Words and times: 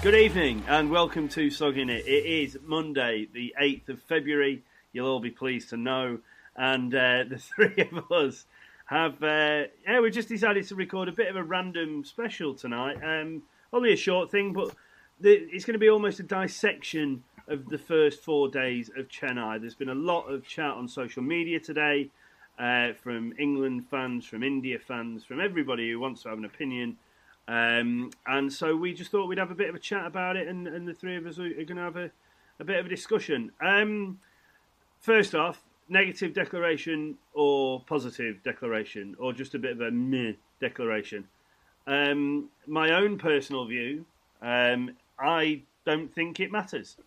Good 0.00 0.14
evening 0.14 0.62
and 0.68 0.92
welcome 0.92 1.28
to 1.30 1.50
Sogging 1.50 1.90
It. 1.90 2.06
It 2.06 2.24
is 2.24 2.56
Monday, 2.64 3.26
the 3.34 3.52
8th 3.60 3.88
of 3.88 4.02
February. 4.02 4.62
You'll 4.92 5.08
all 5.08 5.18
be 5.18 5.32
pleased 5.32 5.70
to 5.70 5.76
know. 5.76 6.20
And 6.54 6.94
uh, 6.94 7.24
the 7.28 7.38
three 7.38 7.88
of 7.90 8.12
us 8.12 8.46
have, 8.86 9.20
uh, 9.20 9.64
yeah, 9.84 9.98
we 10.00 10.12
just 10.12 10.28
decided 10.28 10.68
to 10.68 10.76
record 10.76 11.08
a 11.08 11.12
bit 11.12 11.26
of 11.26 11.34
a 11.34 11.42
random 11.42 12.04
special 12.04 12.54
tonight. 12.54 12.98
Um, 13.02 13.42
only 13.72 13.92
a 13.92 13.96
short 13.96 14.30
thing, 14.30 14.52
but 14.52 14.72
the, 15.18 15.32
it's 15.32 15.64
going 15.64 15.74
to 15.74 15.80
be 15.80 15.90
almost 15.90 16.20
a 16.20 16.22
dissection 16.22 17.24
of 17.48 17.68
the 17.68 17.78
first 17.78 18.22
four 18.22 18.48
days 18.48 18.92
of 18.96 19.08
Chennai. 19.08 19.60
There's 19.60 19.74
been 19.74 19.88
a 19.88 19.96
lot 19.96 20.32
of 20.32 20.46
chat 20.46 20.74
on 20.74 20.86
social 20.86 21.24
media 21.24 21.58
today 21.58 22.08
uh, 22.56 22.92
from 22.92 23.34
England 23.36 23.86
fans, 23.90 24.26
from 24.26 24.44
India 24.44 24.78
fans, 24.78 25.24
from 25.24 25.40
everybody 25.40 25.90
who 25.90 25.98
wants 25.98 26.22
to 26.22 26.28
have 26.28 26.38
an 26.38 26.44
opinion. 26.44 26.96
Um, 27.48 28.10
and 28.26 28.52
so 28.52 28.76
we 28.76 28.92
just 28.92 29.10
thought 29.10 29.26
we'd 29.26 29.38
have 29.38 29.50
a 29.50 29.54
bit 29.54 29.70
of 29.70 29.74
a 29.74 29.78
chat 29.78 30.06
about 30.06 30.36
it, 30.36 30.46
and, 30.48 30.68
and 30.68 30.86
the 30.86 30.92
three 30.92 31.16
of 31.16 31.26
us 31.26 31.38
are, 31.38 31.46
are 31.46 31.64
going 31.64 31.76
to 31.76 31.82
have 31.82 31.96
a, 31.96 32.10
a, 32.60 32.64
bit 32.64 32.78
of 32.78 32.84
a 32.84 32.88
discussion. 32.90 33.50
Um, 33.60 34.20
first 35.00 35.34
off, 35.34 35.64
negative 35.88 36.34
declaration 36.34 37.16
or 37.32 37.80
positive 37.80 38.42
declaration, 38.42 39.16
or 39.18 39.32
just 39.32 39.54
a 39.54 39.58
bit 39.58 39.72
of 39.72 39.80
a 39.80 39.90
meh 39.90 40.32
declaration. 40.60 41.26
Um, 41.86 42.50
my 42.66 42.92
own 42.92 43.16
personal 43.16 43.64
view, 43.64 44.04
um, 44.42 44.90
I 45.18 45.62
don't 45.86 46.14
think 46.14 46.40
it 46.40 46.52
matters. 46.52 46.98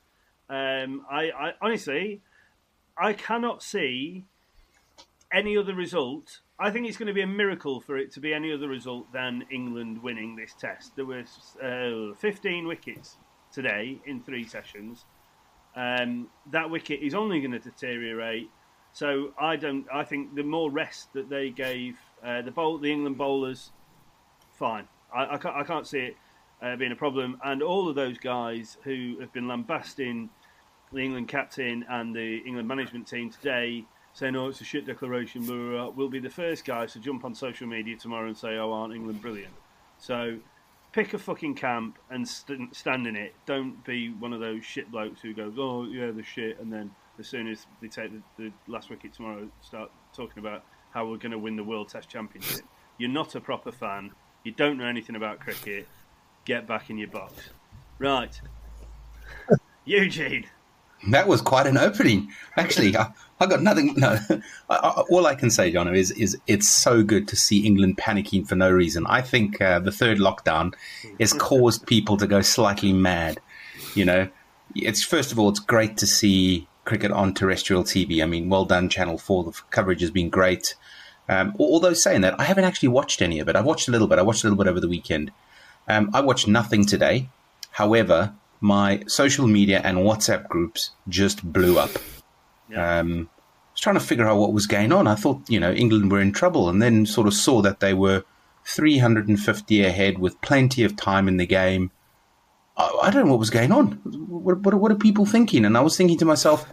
Um, 0.50 1.06
I, 1.10 1.30
I 1.30 1.54
honestly, 1.62 2.20
I 2.98 3.14
cannot 3.14 3.62
see 3.62 4.24
any 5.32 5.56
other 5.56 5.76
result 5.76 6.40
I 6.62 6.70
think 6.70 6.88
it's 6.88 6.96
going 6.96 7.08
to 7.08 7.14
be 7.14 7.24
a 7.24 7.28
miracle 7.28 7.82
for 7.82 7.98
it 7.98 8.12
to 8.12 8.20
be 8.20 8.36
any 8.36 8.54
other 8.54 8.68
result 8.68 9.12
than 9.12 9.46
England 9.50 10.04
winning 10.04 10.36
this 10.36 10.54
test. 10.54 10.96
There 10.96 11.06
were 11.06 11.24
uh, 11.60 12.14
15 12.14 12.68
wickets 12.68 13.18
today 13.52 14.00
in 14.06 14.22
three 14.22 14.46
sessions. 14.46 15.06
Um, 15.76 16.28
that 16.52 16.70
wicket 16.70 17.02
is 17.02 17.16
only 17.16 17.40
going 17.40 17.54
to 17.54 17.60
deteriorate. 17.60 18.52
So 18.94 19.34
I 19.40 19.56
don't. 19.56 19.88
I 19.92 20.04
think 20.04 20.36
the 20.36 20.44
more 20.44 20.70
rest 20.70 21.12
that 21.14 21.30
they 21.30 21.50
gave 21.50 21.98
uh, 22.24 22.44
the 22.44 22.52
bowl, 22.52 22.78
the 22.78 22.92
England 22.92 23.18
bowlers, 23.18 23.72
fine. 24.52 24.88
I, 25.12 25.34
I, 25.34 25.38
can't, 25.38 25.56
I 25.56 25.64
can't 25.64 25.88
see 25.88 26.00
it 26.00 26.18
uh, 26.62 26.76
being 26.76 26.92
a 26.92 26.96
problem. 26.96 27.40
And 27.44 27.64
all 27.64 27.90
of 27.90 27.96
those 27.96 28.20
guys 28.20 28.78
who 28.84 29.18
have 29.20 29.34
been 29.34 29.48
lambasting 29.48 30.30
the 30.94 31.00
England 31.00 31.28
captain 31.28 31.86
and 31.90 32.16
the 32.16 32.44
England 32.46 32.68
management 32.68 33.08
team 33.08 33.32
today 33.32 33.86
saying, 34.14 34.36
"Oh, 34.36 34.50
it's 34.50 34.62
a 34.62 34.66
shit 34.66 34.86
declaration," 34.86 35.46
blah, 35.46 35.90
will 35.90 36.10
be 36.10 36.20
the 36.20 36.30
first 36.30 36.66
guys 36.66 36.94
to 36.94 37.00
jump 37.00 37.26
on 37.26 37.34
social 37.34 37.68
media 37.68 37.96
tomorrow 37.98 38.28
and 38.28 38.38
say, 38.38 38.58
"Oh, 38.58 38.72
aren't 38.72 38.94
England 38.94 39.22
brilliant?" 39.22 39.54
So 39.98 40.40
pick 40.92 41.14
a 41.14 41.18
fucking 41.18 41.56
camp 41.56 41.98
and 42.10 42.28
st- 42.28 42.76
stand 42.76 43.08
in 43.08 43.16
it. 43.16 43.34
Don't 43.46 43.84
be 43.86 44.10
one 44.10 44.34
of 44.34 44.40
those 44.40 44.66
shit 44.66 44.92
blokes 44.92 45.22
who 45.22 45.34
goes, 45.34 45.54
"Oh, 45.58 45.86
yeah, 45.86 46.12
the 46.12 46.24
shit," 46.24 46.60
and 46.60 46.72
then 46.72 46.92
as 47.20 47.28
soon 47.28 47.48
as 47.48 47.66
they 47.82 47.88
take 47.88 48.12
the, 48.12 48.22
the 48.44 48.52
last 48.68 48.90
wicket 48.90 49.14
tomorrow, 49.14 49.50
start 49.62 49.92
talking 50.14 50.40
about 50.40 50.64
how 50.92 51.06
we're 51.06 51.18
going 51.18 51.32
to 51.32 51.40
win 51.40 51.56
the 51.56 51.64
World 51.64 51.90
Test 51.90 52.10
Championship. 52.10 52.66
You're 52.98 53.10
not 53.10 53.36
a 53.36 53.42
proper 53.42 53.72
fan. 53.72 54.12
You 54.44 54.52
don't 54.52 54.78
know 54.78 54.86
anything 54.86 55.16
about 55.16 55.40
cricket. 55.40 55.88
Get 56.46 56.68
back 56.68 56.90
in 56.90 56.98
your 56.98 57.08
box. 57.08 57.50
Right, 58.00 58.40
Eugene. 59.86 60.46
That 61.10 61.28
was 61.28 61.42
quite 61.42 61.68
an 61.68 61.78
opening. 61.78 62.30
Actually, 62.58 62.96
I, 62.96 63.12
I 63.40 63.48
got 63.48 63.62
nothing. 63.62 63.96
No, 63.98 64.18
I, 64.70 64.76
I, 64.76 65.04
all 65.10 65.26
I 65.26 65.36
can 65.36 65.50
say, 65.50 65.72
Jono, 65.72 65.96
is 65.96 66.12
is 66.12 66.38
it's 66.48 66.70
so 66.70 67.04
good 67.04 67.28
to 67.30 67.36
see 67.36 67.66
England 67.66 67.98
panicking 67.98 68.48
for 68.48 68.56
no 68.56 68.70
reason. 68.70 69.06
I 69.08 69.22
think 69.22 69.60
uh, 69.60 69.80
the 69.80 69.92
third 69.92 70.20
lockdown 70.20 70.74
has 71.20 71.34
caused 71.34 71.88
people 71.88 72.18
to 72.18 72.28
go 72.28 72.42
slightly 72.42 72.94
mad. 72.94 73.40
You 73.96 74.06
know, 74.06 74.30
it's 74.76 75.04
first 75.04 75.32
of 75.32 75.40
all, 75.40 75.50
it's 75.50 75.60
great 75.60 75.98
to 75.98 76.08
see 76.08 76.68
cricket 76.86 77.12
on 77.12 77.34
terrestrial 77.34 77.84
TV. 77.84 78.22
I 78.22 78.26
mean, 78.28 78.50
well 78.50 78.66
done, 78.66 78.90
Channel 78.90 79.18
Four. 79.18 79.46
The 79.46 79.62
coverage 79.72 80.02
has 80.02 80.12
been 80.12 80.30
great. 80.30 80.76
Um, 81.28 81.56
although 81.60 81.94
saying 81.94 82.22
that, 82.22 82.40
I 82.40 82.44
haven't 82.44 82.66
actually 82.66 82.90
watched 82.90 83.22
any 83.22 83.40
of 83.40 83.48
it. 83.48 83.56
I 83.56 83.62
watched 83.62 83.88
a 83.88 83.92
little 83.92 84.08
bit. 84.08 84.20
I 84.20 84.24
watched 84.24 84.44
a 84.44 84.48
little 84.48 84.62
bit 84.64 84.70
over 84.70 84.80
the 84.80 84.90
weekend. 84.90 85.32
Um, 85.88 86.12
I 86.14 86.22
watched 86.22 86.48
nothing 86.48 86.86
today. 86.86 87.30
However, 87.72 88.34
my 88.62 89.04
social 89.08 89.48
media 89.48 89.82
and 89.84 89.98
WhatsApp 89.98 90.48
groups 90.48 90.92
just 91.10 91.44
blew 91.44 91.80
up. 91.80 91.92
Yeah. 92.70 93.00
Um, 93.00 93.30
I 93.34 93.74
was 93.74 93.82
trying 93.82 93.96
to 93.96 94.02
figure 94.02 94.28
out 94.28 94.38
what 94.38 94.54
was 94.54 94.68
going 94.68 94.94
on. 94.94 95.08
I 95.08 95.16
thought, 95.16 95.42
you 95.50 95.60
know, 95.60 95.72
England 95.72 96.12
were 96.12 96.22
in 96.22 96.32
trouble, 96.32 96.70
and 96.70 96.82
then 96.82 97.06
sort 97.06 97.28
of 97.28 97.34
saw 97.34 97.62
that 97.64 97.80
they 97.80 97.94
were 97.94 98.24
350 98.66 99.84
ahead 99.84 100.20
with 100.20 100.40
plenty 100.42 100.84
of 100.84 100.96
time 100.96 101.28
in 101.28 101.38
the 101.38 101.46
game. 101.48 101.92
I, 102.78 103.00
I 103.04 103.10
don't 103.10 103.26
know 103.26 103.32
what 103.32 103.40
was 103.40 103.50
going 103.50 103.72
on. 103.72 103.94
What, 104.04 104.60
what, 104.60 104.76
what, 104.76 104.92
are 104.92 104.96
people 104.96 105.26
thinking? 105.26 105.66
And 105.66 105.76
I 105.76 105.82
was 105.82 105.98
thinking 105.98 106.18
to 106.20 106.26
myself, 106.26 106.66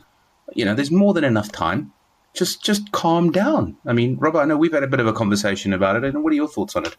you 0.54 0.64
know, 0.64 0.74
there's 0.74 0.90
more 0.90 1.14
than 1.14 1.24
enough 1.24 1.50
time. 1.50 1.92
Just, 2.34 2.62
just 2.62 2.92
calm 2.92 3.32
down. 3.32 3.76
I 3.86 3.94
mean, 3.94 4.16
Robert, 4.18 4.40
I 4.40 4.44
know 4.44 4.56
we've 4.56 4.72
had 4.72 4.84
a 4.84 4.88
bit 4.88 5.00
of 5.00 5.06
a 5.06 5.12
conversation 5.12 5.72
about 5.72 5.96
it. 5.96 6.04
And 6.04 6.22
what 6.22 6.32
are 6.32 6.36
your 6.36 6.48
thoughts 6.48 6.76
on 6.76 6.84
it? 6.84 6.96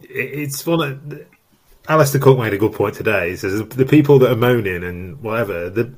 It's 0.00 0.64
one 0.64 0.80
of 0.80 1.26
Alastair 1.88 2.20
Cook 2.20 2.38
made 2.38 2.52
a 2.52 2.58
good 2.58 2.72
point 2.72 2.94
today. 2.94 3.30
He 3.30 3.36
says 3.36 3.66
the 3.68 3.86
people 3.86 4.18
that 4.20 4.30
are 4.30 4.36
moaning 4.36 4.84
and 4.84 5.20
whatever, 5.20 5.68
the, 5.68 5.92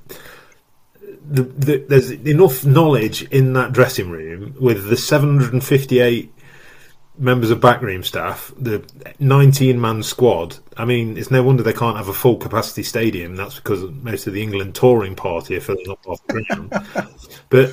the, 1.01 1.43
the, 1.43 1.85
there's 1.89 2.11
enough 2.11 2.65
knowledge 2.65 3.23
in 3.25 3.53
that 3.55 3.73
dressing 3.73 4.11
room 4.11 4.55
with 4.61 4.89
the 4.89 4.97
758 4.97 6.33
members 7.17 7.51
of 7.51 7.61
backroom 7.61 8.03
staff, 8.03 8.53
the 8.59 8.85
19 9.21 9.81
man 9.81 10.03
squad. 10.03 10.57
I 10.77 10.85
mean, 10.85 11.17
it's 11.17 11.31
no 11.31 11.43
wonder 11.43 11.63
they 11.63 11.73
can't 11.73 11.97
have 11.97 12.09
a 12.09 12.15
full 12.15 12.37
capacity 12.37 12.83
stadium. 12.83 13.37
That's 13.37 13.57
because 13.57 13.83
most 13.83 14.27
of 14.27 14.33
the 14.33 14.43
England 14.43 14.75
touring 14.75 15.15
party 15.15 15.57
are 15.57 15.61
filling 15.61 15.91
up 15.91 16.07
off 16.07 16.27
the 16.27 16.43
ground. 16.43 16.73
but 17.51 17.73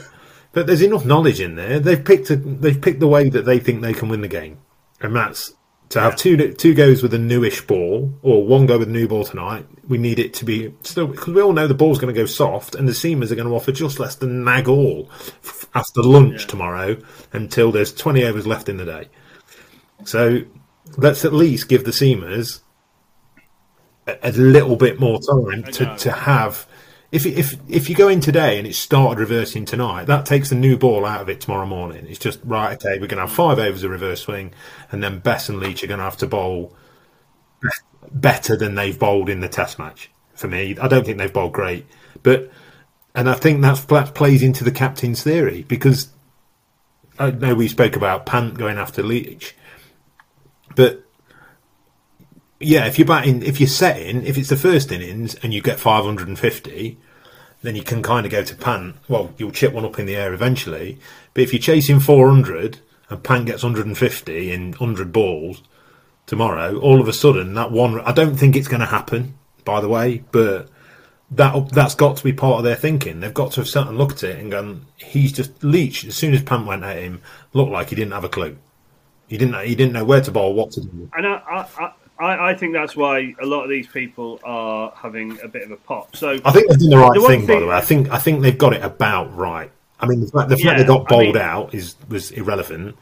But 0.54 0.68
there's 0.68 0.82
enough 0.82 1.06
knowledge 1.06 1.40
in 1.40 1.56
there. 1.56 1.80
They've 1.80 2.04
picked 2.04 2.30
a, 2.30 2.36
they've 2.36 2.80
picked 2.80 3.00
the 3.00 3.08
way 3.08 3.30
that 3.30 3.46
they 3.46 3.60
think 3.60 3.82
they 3.82 3.94
can 3.94 4.10
win 4.10 4.22
the 4.22 4.28
game, 4.28 4.60
and 5.00 5.16
that's 5.16 5.54
to 5.92 6.00
have 6.00 6.16
two 6.16 6.54
two 6.54 6.74
goes 6.74 7.04
with 7.04 7.14
a 7.14 7.18
newish 7.18 7.68
ball 7.68 8.14
or 8.22 8.46
one 8.46 8.66
go 8.66 8.80
with 8.80 8.88
a 8.88 8.92
new 8.92 9.08
ball 9.10 9.26
tonight. 9.26 9.66
We 9.88 9.98
need 9.98 10.20
it 10.20 10.34
to 10.36 10.46
be 10.46 10.74
still 10.84 11.08
because 11.08 11.34
we 11.34 11.42
all 11.42 11.52
know 11.52 11.68
the 11.68 11.74
ball's 11.74 12.00
going 12.00 12.14
to 12.14 12.20
go 12.20 12.26
soft, 12.26 12.76
and 12.76 12.88
the 12.88 12.94
seamers 12.94 13.30
are 13.30 13.36
going 13.36 13.48
to 13.48 13.54
offer 13.54 13.74
just 13.74 14.00
less 14.00 14.16
than 14.16 14.46
nag 14.46 14.70
all 14.70 15.10
f- 15.44 15.68
after 15.76 16.02
lunch 16.02 16.48
tomorrow 16.48 16.98
until 17.34 17.74
there's 17.74 17.94
20 17.94 18.24
overs 18.24 18.48
left 18.48 18.70
in 18.70 18.78
the 18.78 18.86
day. 18.86 19.10
So 20.06 20.44
let's 20.98 21.26
at 21.26 21.34
least 21.34 21.68
give 21.68 21.84
the 21.84 21.92
seamers 21.92 22.62
a, 24.08 24.30
a 24.30 24.32
little 24.32 24.78
bit 24.78 24.98
more 25.00 25.20
time 25.20 25.64
to, 25.74 25.96
to 25.98 26.12
have. 26.12 26.68
If 27.12 27.26
if 27.26 27.58
if 27.68 27.90
you 27.90 27.96
go 27.96 28.08
in 28.08 28.22
today 28.22 28.58
and 28.58 28.66
it 28.66 28.74
started 28.74 29.20
reversing 29.20 29.66
tonight, 29.66 30.06
that 30.06 30.26
takes 30.26 30.50
the 30.50 30.56
new 30.56 30.78
ball 30.78 31.06
out 31.06 31.22
of 31.22 31.30
it 31.30 31.42
tomorrow 31.42 31.66
morning. 31.66 32.06
It's 32.08 32.20
just 32.20 32.40
right. 32.44 32.74
Okay, 32.74 33.00
we're 33.00 33.08
going 33.08 33.18
to 33.18 33.28
have 33.28 33.32
five 33.32 33.60
overs 33.60 33.84
of 33.84 33.92
reverse 33.92 34.22
swing, 34.22 34.54
and 34.92 35.04
then 35.04 35.20
Bess 35.20 35.50
and 35.50 35.60
Leach 35.60 35.84
are 35.84 35.88
going 35.88 35.98
to 35.98 36.06
have 36.06 36.18
to 36.18 36.28
bowl 36.28 36.74
better 38.12 38.56
than 38.56 38.76
they've 38.76 38.98
bowled 38.98 39.30
in 39.30 39.42
the 39.42 39.50
Test 39.50 39.78
match. 39.78 40.10
For 40.36 40.48
me, 40.48 40.78
I 40.80 40.88
don't 40.88 41.06
think 41.06 41.18
they've 41.18 41.32
bowled 41.32 41.54
great, 41.54 41.86
but 42.24 42.50
and 43.14 43.30
I 43.30 43.34
think 43.34 43.62
that's, 43.62 43.84
that 43.86 44.16
plays 44.16 44.42
into 44.42 44.64
the 44.64 44.72
captain's 44.72 45.22
theory 45.22 45.64
because 45.64 46.10
I 47.20 47.32
know 47.32 47.56
we 47.56 47.68
spoke 47.68 47.98
about 47.98 48.26
Pant 48.26 48.58
going 48.58 48.78
after 48.78 49.04
Leach, 49.04 49.54
but 50.76 51.06
yeah, 52.62 52.86
if 52.86 52.98
you're 52.98 53.08
batting, 53.08 53.44
if 53.44 53.60
you're 53.60 53.68
setting, 53.68 54.26
if 54.26 54.38
it's 54.38 54.50
the 54.50 54.56
first 54.56 54.92
innings 54.92 55.36
and 55.36 55.54
you 55.54 55.62
get 55.62 55.80
550, 55.80 56.98
then 57.62 57.76
you 57.76 57.84
can 57.84 58.02
kind 58.02 58.26
of 58.26 58.32
go 58.32 58.44
to 58.44 58.56
Pant. 58.56 58.96
Well, 59.08 59.34
you'll 59.38 59.52
chip 59.52 59.74
one 59.74 59.86
up 59.86 60.00
in 60.00 60.06
the 60.06 60.16
air 60.16 60.34
eventually, 60.34 61.00
but 61.34 61.44
if 61.44 61.54
you're 61.54 61.62
chasing 61.62 62.00
400 62.00 62.80
and 63.10 63.24
Pant 63.24 63.46
gets 63.46 63.64
150 63.64 64.52
in 64.52 64.72
100 64.72 65.12
balls 65.12 65.62
tomorrow, 66.26 66.78
all 66.80 67.02
of 67.02 67.08
a 67.08 67.14
sudden 67.14 67.54
that 67.56 67.72
one, 67.72 68.00
I 68.02 68.12
don't 68.12 68.36
think 68.36 68.56
it's 68.56 68.68
going 68.68 68.82
to 68.82 68.86
happen, 68.86 69.36
by 69.66 69.82
the 69.82 69.90
way, 69.90 70.24
but 70.32 70.70
that 71.32 71.70
that's 71.70 71.96
got 71.96 72.18
to 72.18 72.24
be 72.24 72.34
part 72.34 72.58
of 72.58 72.64
their 72.64 72.76
thinking. 72.76 73.20
They've 73.20 73.34
got 73.34 73.54
to 73.54 73.62
have 73.62 73.70
sat 73.70 73.88
and 73.88 73.98
looked 73.98 74.24
at 74.24 74.32
it 74.32 74.40
and 74.40 74.52
gone, 74.52 74.86
he's 74.98 75.32
just 75.32 75.64
Leach. 75.64 76.04
As 76.06 76.16
soon 76.16 76.34
as 76.34 76.44
Pant 76.44 76.66
went 76.66 76.84
at 76.84 76.98
him, 76.98 77.22
looked 77.54 77.72
like 77.72 77.90
he 77.90 77.96
didn't 77.96 78.14
have 78.14 78.26
a 78.26 78.30
clue. 78.30 78.58
He 79.28 79.38
didn't. 79.38 79.66
He 79.66 79.76
didn't 79.76 79.94
know 79.94 80.04
where 80.04 80.20
to 80.20 80.30
bowl, 80.30 80.54
what 80.54 80.72
to 80.72 80.82
do. 80.82 81.10
And 81.16 81.26
I, 81.26 81.66
I, 81.80 81.94
I, 82.22 82.52
I 82.52 82.56
think 82.56 82.74
that's 82.74 82.96
why 82.96 83.34
a 83.42 83.46
lot 83.46 83.64
of 83.64 83.70
these 83.70 83.88
people 83.88 84.40
are 84.44 84.94
having 84.96 85.40
a 85.42 85.48
bit 85.48 85.64
of 85.64 85.72
a 85.72 85.78
pop. 85.78 86.16
So 86.16 86.38
I 86.46 86.52
think 86.52 86.70
they've 86.70 86.80
done 86.80 86.90
the 86.90 86.98
right 86.98 87.20
one 87.20 87.28
thing, 87.28 87.46
by 87.48 87.60
the 87.60 87.68
way. 87.68 87.76
I 87.76 87.82
think 87.82 88.10
I 88.12 88.18
think 88.20 88.42
they've 88.42 88.58
got 88.58 88.74
it 88.74 88.84
about 88.84 89.36
right. 89.36 89.72
I 90.00 90.08
mean, 90.08 90.22
the 90.22 90.28
fact, 90.28 90.50
the 90.50 90.56
fact 90.58 90.66
Yeah, 90.66 90.78
they 90.78 90.84
got 90.86 91.12
I 91.12 91.18
mean- 91.18 91.34
bowled 91.34 91.38
out 91.38 91.74
is 91.74 91.96
was 92.10 92.32
irrelevant, 92.32 92.96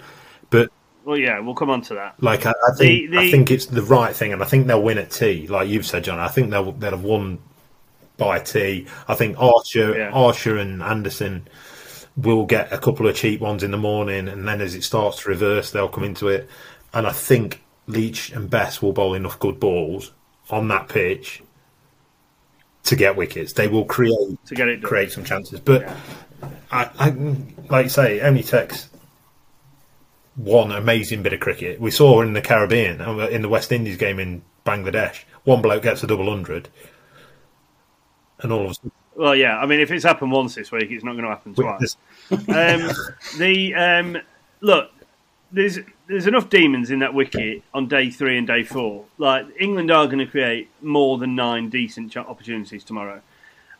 but 0.49 0.69
Well, 1.05 1.17
yeah, 1.17 1.39
we'll 1.39 1.55
come 1.55 1.69
on 1.69 1.81
to 1.83 1.93
that. 1.95 2.15
like 2.21 2.45
I, 2.45 2.51
I 2.51 2.75
think 2.75 3.11
The- 3.11 3.17
I 3.19 3.31
think 3.31 3.51
it's 3.51 3.65
the 3.67 3.81
right 3.83 4.15
thing, 4.15 4.33
and 4.33 4.41
I 4.41 4.45
think 4.45 4.67
they'll 4.67 4.81
win 4.83 4.97
at 4.97 5.11
tea, 5.11 5.47
like 5.47 5.67
you've 5.69 5.85
said, 5.85 6.03
John. 6.05 6.19
I 6.19 6.27
think 6.27 6.49
they'll 6.49 6.71
they'll 6.73 6.91
have 6.91 7.03
won 7.03 7.39
by 8.17 8.39
tea. 8.39 8.85
I 9.07 9.15
think 9.15 9.37
Archer, 9.39 9.97
Yeah. 9.97 10.09
Archer 10.11 10.57
and 10.57 10.81
Anderson 10.83 11.47
will 12.17 12.45
get 12.45 12.71
a 12.73 12.77
couple 12.77 13.07
of 13.07 13.15
cheap 13.15 13.39
ones 13.39 13.63
in 13.63 13.71
the 13.71 13.77
morning, 13.77 14.27
and 14.27 14.45
then 14.47 14.59
as 14.59 14.75
it 14.75 14.83
starts 14.83 15.21
to 15.23 15.29
reverse, 15.29 15.71
they'll 15.71 15.87
come 15.87 16.03
into 16.03 16.27
it. 16.27 16.49
And 16.93 17.07
I 17.07 17.11
think 17.13 17.61
Leach 17.89 18.31
and 18.31 18.49
Bess 18.49 18.81
will 18.81 18.93
bowl 18.93 19.13
enough 19.15 19.39
good 19.39 19.59
balls 19.59 20.13
on 20.49 20.67
that 20.69 20.87
pitch 20.87 21.41
to 22.83 22.95
get 22.95 23.15
wickets. 23.15 23.53
They 23.53 23.67
will 23.67 23.85
create 23.85 24.13
To 24.45 24.55
get 24.55 24.67
it 24.67 24.77
done. 24.77 24.87
create 24.87 25.11
some 25.11 25.23
chances, 25.23 25.59
but 25.59 25.87
I, 26.71 26.89
I 26.99 27.09
like 27.69 27.85
you 27.85 27.89
say, 27.89 28.19
it 28.19 28.23
only 28.23 28.43
takes 28.43 28.89
one 30.35 30.71
amazing 30.71 31.23
bit 31.23 31.33
of 31.33 31.39
cricket. 31.39 31.81
We 31.81 31.91
saw 31.91 32.21
in 32.21 32.33
the 32.33 32.41
Caribbean, 32.41 33.01
uh, 33.01 33.27
in 33.27 33.41
the 33.41 33.49
West 33.49 33.71
Indies 33.71 33.97
game 33.97 34.19
in 34.19 34.41
Bangladesh, 34.65 35.23
one 35.43 35.61
bloke 35.61 35.83
gets 35.83 36.03
a 36.03 36.07
double 36.07 36.29
hundred, 36.29 36.69
and 38.39 38.51
all 38.53 38.65
of 38.65 38.71
a 38.71 38.73
sudden, 38.75 38.91
Well, 39.15 39.35
yeah. 39.35 39.57
I 39.57 39.65
mean, 39.65 39.79
if 39.79 39.91
it's 39.91 40.05
happened 40.05 40.31
once 40.31 40.55
this 40.55 40.71
week, 40.71 40.91
it's 40.91 41.03
not 41.03 41.13
going 41.13 41.23
to 41.25 41.29
happen 41.29 41.55
twice. 41.55 41.97
um, 42.31 42.89
the 43.39 43.73
um, 43.75 44.17
look, 44.61 44.91
there's 45.51 45.79
there's 46.09 46.25
enough 46.25 46.49
demons 46.49 46.89
in 46.89 46.99
that 46.99 47.13
wicket 47.13 47.61
on 47.71 47.87
day 47.87 48.09
three 48.09 48.35
and 48.35 48.47
day 48.47 48.63
four. 48.63 49.05
Like 49.19 49.45
England 49.59 49.91
are 49.91 50.07
going 50.07 50.17
to 50.17 50.25
create 50.25 50.67
more 50.81 51.19
than 51.19 51.35
nine 51.35 51.69
decent 51.69 52.17
opportunities 52.17 52.83
tomorrow. 52.83 53.21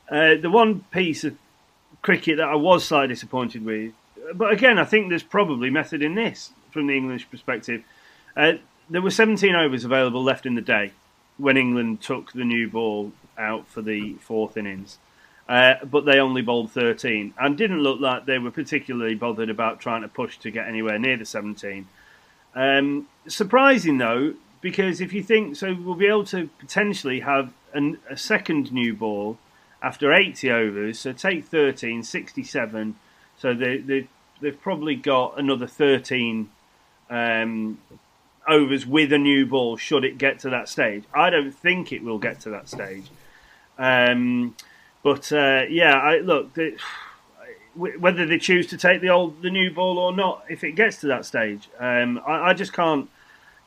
Uh, 0.10 0.36
the 0.36 0.50
one 0.50 0.82
piece 0.92 1.24
of 1.24 1.36
cricket 2.04 2.38
that 2.38 2.48
I 2.48 2.56
was 2.56 2.86
slightly 2.86 3.16
disappointed 3.16 3.66
with, 3.66 3.94
but 4.36 4.54
again, 4.54 4.78
I 4.78 4.86
think 4.86 5.10
there's 5.10 5.24
probably 5.24 5.72
method 5.72 6.04
in 6.04 6.14
this 6.14 6.52
from 6.70 6.86
the 6.86 6.96
English 6.96 7.30
perspective. 7.32 7.84
Uh, 8.38 8.54
there 8.92 9.02
were 9.02 9.10
17 9.10 9.56
overs 9.56 9.84
available 9.84 10.24
left 10.24 10.46
in 10.46 10.54
the 10.54 10.62
day 10.62 10.92
when 11.38 11.58
England 11.58 12.02
took 12.02 12.32
the 12.34 12.46
new 12.46 12.70
ball 12.70 13.12
out 13.40 13.68
for 13.68 13.82
the 13.82 14.14
fourth 14.16 14.56
innings. 14.56 15.00
Uh, 15.48 15.84
but 15.84 16.06
they 16.06 16.20
only 16.20 16.44
bowled 16.44 16.72
13 16.72 17.34
and 17.40 17.58
didn't 17.58 17.82
look 17.82 18.00
like 18.00 18.26
they 18.26 18.38
were 18.38 18.52
particularly 18.52 19.16
bothered 19.16 19.50
about 19.50 19.80
trying 19.80 20.04
to 20.04 20.08
push 20.08 20.38
to 20.38 20.52
get 20.52 20.68
anywhere 20.68 21.00
near 21.00 21.18
the 21.18 21.26
17. 21.26 21.88
Um, 22.60 23.08
surprising 23.26 24.00
though, 24.00 24.34
because 24.60 25.00
if 25.00 25.14
you 25.14 25.24
think 25.24 25.56
so, 25.56 25.74
we'll 25.74 25.96
be 25.96 26.08
able 26.08 26.26
to 26.26 26.50
potentially 26.60 27.22
have 27.22 27.54
an, 27.74 28.00
a 28.10 28.18
second 28.18 28.74
new 28.74 28.94
ball 28.94 29.38
after 29.82 30.12
80 30.12 30.52
overs. 30.52 31.00
So 31.00 31.14
take 31.14 31.46
13, 31.46 32.04
67. 32.04 32.96
So 33.38 33.54
they, 33.54 33.78
they, 33.78 34.08
they've 34.42 34.62
probably 34.62 34.96
got 34.96 35.40
another 35.40 35.68
13 35.68 36.50
um, 37.10 37.80
overs 38.46 38.86
with 38.86 39.14
a 39.14 39.18
new 39.18 39.46
ball 39.46 39.78
should 39.78 40.04
it 40.04 40.18
get 40.18 40.40
to 40.40 40.50
that 40.50 40.68
stage. 40.68 41.06
I 41.14 41.30
don't 41.30 41.54
think 41.54 41.94
it 41.94 42.04
will 42.04 42.20
get 42.20 42.42
to 42.42 42.50
that 42.50 42.68
stage. 42.68 43.06
Um, 43.78 44.58
but 45.02 45.32
uh, 45.32 45.62
yeah, 45.70 45.94
I, 45.94 46.18
look, 46.18 46.56
the, 46.56 46.78
whether 47.76 48.26
they 48.26 48.40
choose 48.40 48.68
to 48.68 48.78
take 48.78 49.02
the 49.02 49.10
old 49.10 49.42
the 49.42 49.50
new 49.50 49.72
ball 49.72 49.98
or 49.98 50.16
not, 50.16 50.44
if 50.50 50.64
it 50.64 50.74
gets 50.74 50.98
to 50.98 51.08
that 51.08 51.26
stage, 51.26 51.70
um, 51.80 52.22
I, 52.26 52.50
I 52.50 52.54
just 52.54 52.74
can't 52.74 53.10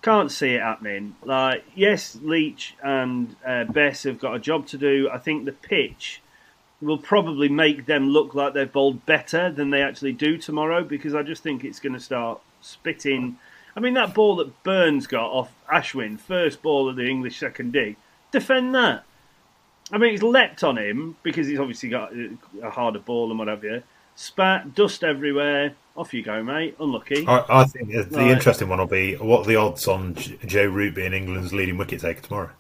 can't 0.03 0.31
see 0.31 0.55
it 0.55 0.61
happening. 0.61 1.15
Like, 1.23 1.65
yes, 1.75 2.19
Leach 2.21 2.75
and 2.83 3.35
uh, 3.47 3.65
Bess 3.65 4.03
have 4.03 4.19
got 4.19 4.35
a 4.35 4.41
job 4.41 4.67
to 4.69 4.79
do. 4.79 5.09
I 5.13 5.19
think 5.19 5.45
the 5.45 5.53
pitch 5.53 6.21
will 6.81 6.99
probably 6.99 7.49
make 7.49 7.87
them 7.87 8.09
look 8.09 8.35
like 8.35 8.53
they've 8.53 8.71
bowled 8.71 9.07
better 9.07 9.51
than 9.51 9.71
they 9.71 9.81
actually 9.81 10.13
do 10.13 10.37
tomorrow 10.37 10.83
because 10.83 11.15
I 11.15 11.23
just 11.23 11.43
think 11.43 11.65
it's 11.65 11.79
going 11.79 11.93
to 11.93 12.01
start 12.01 12.41
spitting. 12.61 13.39
I 13.77 13.81
mean, 13.81 13.95
that 13.95 14.13
ball 14.13 14.37
that 14.37 14.63
Burns 14.65 15.07
got 15.07 15.31
off 15.31 15.55
Ashwin, 15.73 16.19
first 16.19 16.61
ball 16.61 16.89
of 16.89 16.97
the 16.97 17.09
English 17.09 17.39
second 17.39 17.73
D, 17.73 17.97
defend 18.33 18.75
that. 18.75 19.05
I 19.93 19.99
mean, 19.99 20.11
he's 20.11 20.23
leapt 20.23 20.65
on 20.65 20.77
him 20.77 21.17
because 21.23 21.47
he's 21.47 21.61
obviously 21.61 21.91
got 21.91 22.13
a 22.63 22.71
harder 22.71 22.99
ball 22.99 23.31
and 23.31 23.39
whatever. 23.39 23.85
Spat, 24.15 24.75
dust 24.75 25.03
everywhere. 25.05 25.75
Off 25.97 26.15
you 26.15 26.23
go, 26.23 26.43
mate. 26.43 26.77
Unlucky. 26.81 27.27
I, 27.27 27.45
I 27.49 27.65
think 27.65 27.91
the 27.91 28.07
Right. 28.19 28.31
interesting 28.31 28.69
one 28.69 28.79
will 28.79 28.87
be 28.87 29.15
what 29.17 29.41
are 29.41 29.47
the 29.47 29.57
odds 29.57 29.87
on 29.89 30.15
J- 30.15 30.39
Joe 30.47 30.65
Root 30.67 30.95
being 30.95 31.13
England's 31.13 31.53
leading 31.53 31.77
wicket 31.77 32.01
taker 32.01 32.21
tomorrow? 32.23 32.51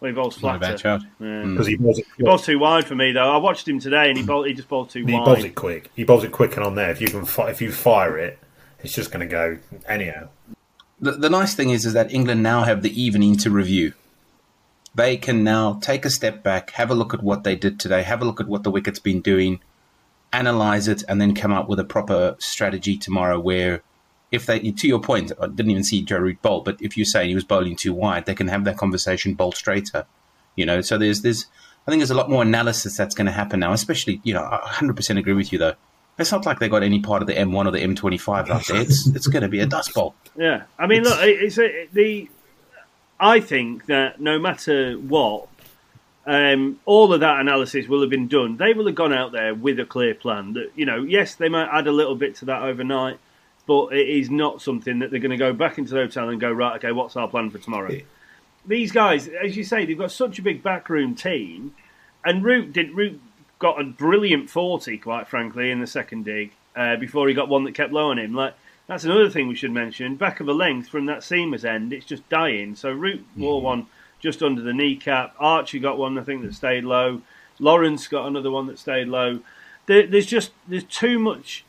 Well, 0.00 0.10
he 0.10 0.14
bowls 0.14 0.42
Not 0.42 0.56
a 0.56 0.58
flatter. 0.58 0.98
bad. 0.98 1.02
Yeah. 1.20 1.42
Hmm. 1.42 1.52
Because 1.52 1.66
he 1.66 1.76
bowls 1.76 1.98
it, 1.98 2.06
He 2.16 2.22
bowls 2.22 2.44
too 2.44 2.58
wide 2.58 2.86
for 2.86 2.94
me, 2.94 3.12
though. 3.12 3.30
I 3.32 3.36
watched 3.38 3.66
him 3.68 3.78
today, 3.80 4.08
and 4.08 4.16
he 4.18 4.24
bowled, 4.24 4.46
he 4.46 4.52
just 4.54 4.68
bowled 4.68 4.90
too 4.90 5.04
he 5.04 5.12
wide. 5.12 5.20
He 5.20 5.24
bowls 5.24 5.44
it 5.44 5.54
quick. 5.54 5.90
He 5.96 6.04
bowls 6.04 6.24
it 6.24 6.32
quick 6.32 6.56
and 6.56 6.64
on 6.64 6.74
there. 6.74 6.90
If 6.90 7.00
you 7.00 7.08
can, 7.08 7.24
fi- 7.24 7.50
if 7.50 7.60
you 7.62 7.72
fire 7.72 8.18
it, 8.18 8.38
it's 8.80 8.94
just 8.94 9.10
going 9.10 9.26
to 9.26 9.30
go 9.30 9.58
anyhow. 9.88 10.28
The, 11.00 11.12
the 11.12 11.30
nice 11.30 11.54
thing 11.54 11.70
is, 11.70 11.84
is 11.84 11.92
that 11.94 12.12
England 12.12 12.42
now 12.42 12.64
have 12.64 12.82
the 12.82 12.98
evening 13.00 13.36
to 13.38 13.50
review. 13.50 13.92
They 14.96 15.18
can 15.18 15.44
now 15.44 15.74
take 15.82 16.06
a 16.06 16.10
step 16.10 16.42
back, 16.42 16.70
have 16.70 16.90
a 16.90 16.94
look 16.94 17.12
at 17.12 17.22
what 17.22 17.44
they 17.44 17.54
did 17.54 17.78
today, 17.78 18.02
have 18.02 18.22
a 18.22 18.24
look 18.24 18.40
at 18.40 18.48
what 18.48 18.62
the 18.62 18.70
wicket's 18.70 18.98
been 18.98 19.20
doing, 19.20 19.60
analyze 20.32 20.88
it, 20.88 21.02
and 21.06 21.20
then 21.20 21.34
come 21.34 21.52
up 21.52 21.68
with 21.68 21.78
a 21.78 21.84
proper 21.84 22.34
strategy 22.38 22.96
tomorrow. 22.96 23.38
Where, 23.38 23.82
if 24.32 24.46
they, 24.46 24.58
to 24.58 24.88
your 24.88 25.00
point, 25.00 25.32
I 25.38 25.48
didn't 25.48 25.70
even 25.70 25.84
see 25.84 26.02
Joe 26.02 26.18
Root 26.18 26.40
bowl, 26.40 26.62
but 26.62 26.80
if 26.80 26.96
you're 26.96 27.04
saying 27.04 27.28
he 27.28 27.34
was 27.34 27.44
bowling 27.44 27.76
too 27.76 27.92
wide, 27.92 28.24
they 28.24 28.34
can 28.34 28.48
have 28.48 28.64
that 28.64 28.78
conversation 28.78 29.34
bowl 29.34 29.52
straighter. 29.52 30.06
You 30.54 30.64
know, 30.64 30.80
so 30.80 30.96
there's 30.96 31.20
there's 31.20 31.44
I 31.86 31.90
think 31.90 32.00
there's 32.00 32.10
a 32.10 32.14
lot 32.14 32.30
more 32.30 32.40
analysis 32.40 32.96
that's 32.96 33.14
going 33.14 33.26
to 33.26 33.32
happen 33.32 33.60
now. 33.60 33.72
Especially, 33.72 34.22
you 34.24 34.32
know, 34.32 34.42
I 34.42 34.60
100% 34.80 35.18
agree 35.18 35.34
with 35.34 35.52
you 35.52 35.58
though. 35.58 35.74
It's 36.18 36.32
not 36.32 36.46
like 36.46 36.58
they 36.58 36.70
got 36.70 36.82
any 36.82 37.00
part 37.00 37.20
of 37.20 37.28
the 37.28 37.34
M1 37.34 37.66
or 37.66 37.70
the 37.70 37.80
M25 37.80 38.48
out 38.48 38.66
there. 38.66 38.80
It's 38.80 39.06
it's 39.08 39.26
going 39.26 39.42
to 39.42 39.48
be 39.48 39.60
a 39.60 39.66
dust 39.66 39.92
bowl. 39.92 40.14
Yeah, 40.38 40.62
I 40.78 40.86
mean, 40.86 41.02
look, 41.02 41.18
it's 41.20 41.58
a, 41.58 41.86
the. 41.92 42.30
I 43.18 43.40
think 43.40 43.86
that 43.86 44.20
no 44.20 44.38
matter 44.38 44.94
what, 44.94 45.48
um, 46.26 46.80
all 46.84 47.12
of 47.12 47.20
that 47.20 47.40
analysis 47.40 47.86
will 47.86 48.00
have 48.00 48.10
been 48.10 48.28
done. 48.28 48.56
They 48.56 48.74
will 48.74 48.86
have 48.86 48.94
gone 48.94 49.12
out 49.12 49.32
there 49.32 49.54
with 49.54 49.78
a 49.78 49.84
clear 49.84 50.14
plan. 50.14 50.54
That 50.54 50.72
you 50.74 50.84
know, 50.84 51.02
yes, 51.02 51.34
they 51.34 51.48
might 51.48 51.68
add 51.72 51.86
a 51.86 51.92
little 51.92 52.16
bit 52.16 52.34
to 52.36 52.44
that 52.46 52.62
overnight, 52.62 53.18
but 53.66 53.92
it 53.92 54.08
is 54.08 54.30
not 54.30 54.60
something 54.60 54.98
that 54.98 55.10
they're 55.10 55.20
going 55.20 55.30
to 55.30 55.36
go 55.36 55.52
back 55.52 55.78
into 55.78 55.94
the 55.94 56.00
hotel 56.00 56.28
and 56.28 56.40
go 56.40 56.50
right. 56.50 56.76
Okay, 56.76 56.92
what's 56.92 57.16
our 57.16 57.28
plan 57.28 57.50
for 57.50 57.58
tomorrow? 57.58 58.00
These 58.66 58.90
guys, 58.90 59.28
as 59.28 59.56
you 59.56 59.62
say, 59.62 59.86
they've 59.86 59.96
got 59.96 60.10
such 60.10 60.38
a 60.40 60.42
big 60.42 60.62
backroom 60.62 61.14
team, 61.14 61.74
and 62.24 62.44
Root 62.44 62.72
did 62.72 62.90
Root 62.90 63.20
got 63.58 63.80
a 63.80 63.84
brilliant 63.84 64.50
forty, 64.50 64.98
quite 64.98 65.28
frankly, 65.28 65.70
in 65.70 65.80
the 65.80 65.86
second 65.86 66.24
dig 66.24 66.50
uh, 66.74 66.96
before 66.96 67.28
he 67.28 67.34
got 67.34 67.48
one 67.48 67.64
that 67.64 67.74
kept 67.74 67.92
low 67.92 68.10
on 68.10 68.18
him. 68.18 68.34
Like 68.34 68.54
that's 68.86 69.04
another 69.04 69.30
thing 69.30 69.48
we 69.48 69.56
should 69.56 69.72
mention. 69.72 70.16
Back 70.16 70.40
of 70.40 70.48
a 70.48 70.52
length 70.52 70.88
from 70.88 71.06
that 71.06 71.24
seamer's 71.24 71.64
end, 71.64 71.92
it's 71.92 72.06
just 72.06 72.28
dying. 72.28 72.76
So 72.76 72.92
Root 72.92 73.24
hmm. 73.34 73.42
wore 73.42 73.60
one 73.60 73.86
just 74.20 74.42
under 74.42 74.62
the 74.62 74.72
kneecap. 74.72 75.34
Archie 75.38 75.80
got 75.80 75.98
one, 75.98 76.18
I 76.18 76.22
think, 76.22 76.42
that 76.42 76.54
stayed 76.54 76.84
low. 76.84 77.22
Lawrence 77.58 78.06
got 78.08 78.26
another 78.26 78.50
one 78.50 78.66
that 78.66 78.78
stayed 78.78 79.08
low. 79.08 79.40
There, 79.86 80.06
there's 80.06 80.26
just 80.26 80.52
there's 80.68 80.84
too 80.84 81.18
much 81.18 81.64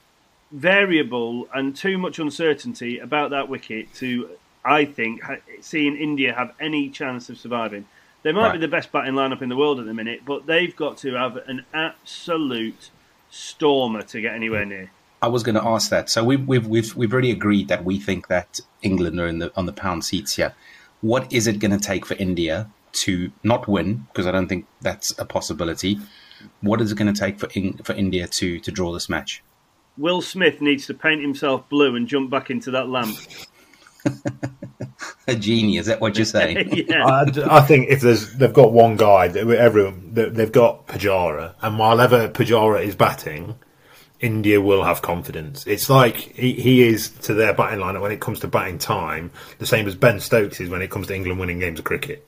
variable 0.52 1.48
and 1.54 1.76
too 1.76 1.98
much 1.98 2.20
uncertainty 2.20 3.00
about 3.00 3.32
that 3.32 3.50
wicket 3.50 3.94
to, 3.96 4.30
I 4.64 4.86
think, 4.86 5.24
ha- 5.24 5.38
seeing 5.62 5.96
India 5.96 6.34
have 6.34 6.54
any 6.60 6.90
chance 6.90 7.30
of 7.30 7.38
surviving. 7.38 7.86
They 8.24 8.32
might 8.32 8.54
be 8.54 8.58
the 8.58 8.68
best 8.68 8.92
batting 8.92 9.14
lineup 9.14 9.42
in 9.42 9.50
the 9.50 9.56
world 9.56 9.80
at 9.80 9.86
the 9.86 9.94
minute, 9.94 10.22
but 10.26 10.46
they've 10.48 10.76
got 10.76 10.98
to 10.98 11.14
have 11.14 11.38
an 11.48 11.66
absolute 11.74 12.90
stormer 13.30 14.02
to 14.02 14.22
get 14.22 14.34
anywhere 14.34 14.64
hmm. 14.64 14.70
near. 14.70 14.92
I 15.22 15.28
was 15.28 15.44
going 15.44 15.56
to 15.56 15.64
ask 15.64 15.90
that. 15.90 16.10
So 16.10 16.24
we've 16.24 16.48
we've 16.48 16.68
we've 16.68 16.96
we've 16.96 17.12
already 17.14 17.32
agreed 17.32 17.68
that 17.70 17.84
we 17.84 18.00
think 18.00 18.28
that 18.28 18.60
England 18.82 19.20
are 19.20 19.28
in 19.28 19.40
the 19.40 19.52
on 19.58 19.66
the 19.66 19.74
pound 19.74 20.06
seats 20.06 20.36
here. 20.36 20.54
What 21.02 21.32
is 21.34 21.48
it 21.48 21.60
going 21.60 21.72
to 21.72 21.80
take 21.80 22.06
for 22.06 22.14
India 22.16 22.70
to 23.04 23.32
not 23.44 23.68
win? 23.68 24.08
Because 24.12 24.28
I 24.28 24.32
don't 24.32 24.48
think 24.48 24.66
that's 24.82 25.18
a 25.20 25.26
possibility. 25.26 26.00
What 26.62 26.82
is 26.82 26.92
it 26.92 26.98
going 26.98 27.14
to 27.14 27.20
take 27.20 27.40
for 27.40 27.50
Eng- 27.56 27.78
for 27.84 27.94
India 27.94 28.28
to 28.28 28.60
to 28.60 28.72
draw 28.72 28.92
this 28.94 29.10
match? 29.10 29.44
Will 29.98 30.22
Smith 30.22 30.62
needs 30.62 30.86
to 30.88 30.94
paint 30.94 31.22
himself 31.22 31.68
blue 31.70 31.96
and 31.96 32.08
jump 32.08 32.30
back 32.30 32.50
into 32.52 32.70
that 32.72 32.88
lamp. 32.88 33.18
A 35.28 35.36
genie, 35.36 35.78
is 35.78 35.88
that 35.88 36.00
what 36.00 36.16
you're 36.18 36.26
saying? 36.26 36.70
yeah. 36.88 37.06
I, 37.06 37.58
I 37.58 37.62
think 37.62 37.90
if 37.90 38.02
there's 38.02 38.34
they've 38.36 38.54
got 38.54 38.72
one 38.72 38.96
guy, 38.96 39.28
that 39.28 39.48
everyone 39.50 40.14
they- 40.14 40.30
they've 40.30 40.52
got 40.52 40.88
Pujara, 40.88 41.56
and 41.62 41.78
while 41.78 42.00
ever 42.00 42.30
Pujara 42.30 42.82
is 42.84 42.96
batting, 42.96 43.56
India 44.20 44.60
will 44.60 44.84
have 44.84 45.02
confidence. 45.02 45.66
It's 45.68 45.90
like 45.90 46.16
he, 46.18 46.54
he 46.54 46.84
is 46.84 47.10
to 47.10 47.34
their 47.34 47.54
batting 47.54 47.80
lineup 47.80 48.02
when 48.02 48.12
it 48.12 48.20
comes 48.20 48.40
to 48.40 48.48
batting 48.48 48.80
time, 48.80 49.32
the 49.60 49.66
same 49.66 49.88
as 49.88 49.96
Ben 49.96 50.20
Stokes 50.20 50.60
is 50.60 50.70
when 50.70 50.82
it 50.82 50.90
comes 50.90 51.08
to 51.08 51.16
England 51.16 51.40
winning 51.40 51.60
games 51.60 51.80
of 51.80 51.86
cricket. 51.86 52.28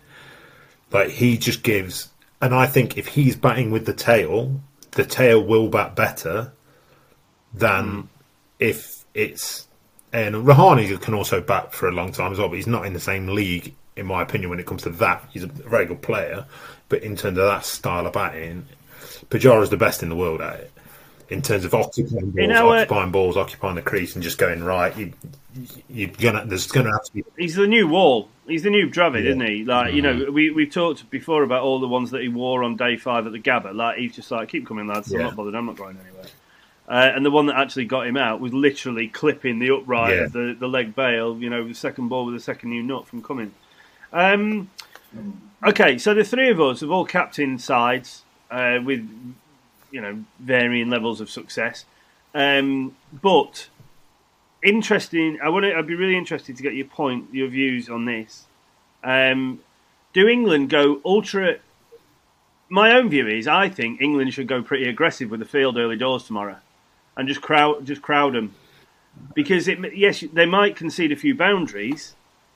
Like 0.92 1.10
he 1.10 1.38
just 1.38 1.64
gives, 1.64 2.10
and 2.42 2.54
I 2.54 2.68
think 2.68 2.98
if 2.98 3.08
he's 3.08 3.36
batting 3.36 3.72
with 3.72 3.86
the 3.86 3.94
tail, 3.94 4.60
the 4.92 5.06
tail 5.06 5.44
will 5.44 5.70
bat 5.70 5.96
better 5.96 6.52
than 7.54 7.86
hmm. 7.86 8.02
if 8.60 9.06
it's. 9.14 9.68
And 10.12 10.36
Rahane 10.36 11.00
can 11.02 11.14
also 11.14 11.40
bat 11.40 11.72
for 11.74 11.88
a 11.88 11.92
long 11.92 12.12
time 12.12 12.32
as 12.32 12.40
well, 12.40 12.50
but 12.50 12.56
he's 12.56 12.66
not 12.66 12.88
in 12.88 12.94
the 12.94 13.00
same 13.00 13.28
league, 13.28 13.76
in 13.96 14.08
my 14.08 14.24
opinion, 14.24 14.50
when 14.50 14.60
it 14.60 14.66
comes 14.66 14.82
to 14.84 14.90
that. 14.90 15.24
He's 15.32 15.44
a 15.44 15.48
very 15.48 15.86
good 15.86 16.02
player, 16.02 16.46
but 16.88 17.04
in 17.04 17.16
terms 17.16 17.38
of 17.38 17.46
that 17.46 17.64
style 17.64 18.08
of 18.08 18.14
batting, 18.14 18.66
Pujara's 19.30 19.70
the 19.70 19.78
best 19.78 20.02
in 20.02 20.10
the 20.10 20.16
world 20.16 20.42
at 20.42 20.62
it. 20.62 20.72
In 21.30 21.44
terms 21.44 21.64
of 21.64 21.76
occupying 21.76 22.32
balls, 22.32 22.60
occupying 22.60 23.12
balls, 23.12 23.38
occupying 23.38 23.76
the 23.76 23.84
crease, 23.84 24.16
and 24.16 24.24
just 24.24 24.40
going 24.40 24.64
right, 24.64 24.96
you, 24.98 25.14
you're 25.88 26.10
gonna. 26.10 26.44
There's 26.46 26.66
gonna 26.68 26.92
have 26.92 27.04
to 27.04 27.14
be 27.14 27.24
He's 27.38 27.54
the 27.56 27.68
new 27.68 27.88
wall. 27.88 28.30
He's 28.48 28.64
the 28.64 28.72
new 28.72 28.88
Dravid, 28.90 29.24
Yeah. 29.24 29.30
isn't 29.30 29.46
he? 29.48 29.64
Like 29.64 29.94
you 29.94 30.02
know, 30.02 30.32
we 30.32 30.50
we've 30.50 30.72
talked 30.72 31.08
before 31.12 31.44
about 31.44 31.62
all 31.62 31.80
the 31.80 31.88
ones 31.88 32.10
that 32.12 32.22
he 32.22 32.30
wore 32.30 32.64
on 32.64 32.78
day 32.78 32.98
five 32.98 33.28
at 33.28 33.32
the 33.32 33.40
Gabba. 33.40 33.76
Like 33.76 34.00
he's 34.00 34.16
just 34.16 34.32
like, 34.32 34.50
keep 34.50 34.66
coming, 34.66 34.88
lads. 34.88 35.12
I'm 35.14 35.20
not 35.22 35.36
bothered. 35.36 35.54
I'm 35.54 35.68
not 35.68 35.78
going 35.78 35.98
anywhere. 36.04 36.26
Uh, 36.88 37.12
and 37.16 37.24
the 37.24 37.30
one 37.30 37.46
that 37.46 37.56
actually 37.58 37.86
got 37.86 38.08
him 38.08 38.18
out 38.18 38.40
was 38.42 38.52
literally 38.52 39.08
clipping 39.08 39.60
the 39.60 39.70
upright 39.70 40.16
Yeah. 40.16 40.24
of 40.24 40.32
the, 40.32 40.56
the 40.60 40.68
leg 40.68 40.96
bail. 40.96 41.38
You 41.38 41.52
know, 41.52 41.68
the 41.68 41.76
second 41.76 42.08
ball 42.08 42.26
with 42.26 42.34
the 42.34 42.42
second 42.42 42.72
new 42.72 42.82
nut 42.82 43.08
from 43.08 43.22
coming. 43.22 43.54
Um, 44.12 44.72
okay, 45.64 46.00
so 46.00 46.16
the 46.16 46.24
three 46.24 46.50
of 46.50 46.60
us 46.60 46.80
have 46.82 46.90
all 46.90 47.06
captained 47.06 47.62
sides 47.62 48.24
uh, 48.50 48.80
with 48.84 49.08
you 49.92 50.02
know 50.02 50.24
varying 50.40 50.90
levels 50.90 51.22
of 51.22 51.30
success. 51.30 51.86
Um, 52.34 52.96
but 53.12 53.70
interesting. 54.64 55.40
I 55.42 55.50
want 55.50 55.66
to. 55.66 55.76
I'd 55.76 55.88
be 55.88 55.96
really 55.96 56.18
interested 56.18 56.58
to 56.58 56.64
get 56.64 56.74
your 56.74 56.86
point, 56.86 57.34
your 57.34 57.48
views 57.48 57.90
on 57.90 58.06
this. 58.06 58.46
Um, 59.04 59.62
do 60.14 60.28
England 60.28 60.70
go 60.70 61.02
ultra? 61.06 61.58
My 62.72 62.96
own 62.96 63.10
view 63.10 63.28
is, 63.28 63.48
I 63.48 63.68
think 63.70 64.00
England 64.00 64.34
should 64.34 64.48
go 64.48 64.62
pretty 64.62 64.88
aggressive 64.88 65.32
with 65.32 65.40
the 65.40 65.46
field 65.46 65.78
early 65.78 65.96
doors 65.96 66.26
tomorrow, 66.26 66.58
and 67.18 67.28
just 67.28 67.42
crowd, 67.42 67.86
just 67.86 68.02
crowd 68.02 68.34
them, 68.34 68.54
because 69.34 69.68
it. 69.68 69.80
Yes, 69.96 70.24
they 70.34 70.46
might 70.46 70.76
concede 70.76 71.12
a 71.12 71.16
few 71.16 71.34
boundaries, 71.34 72.16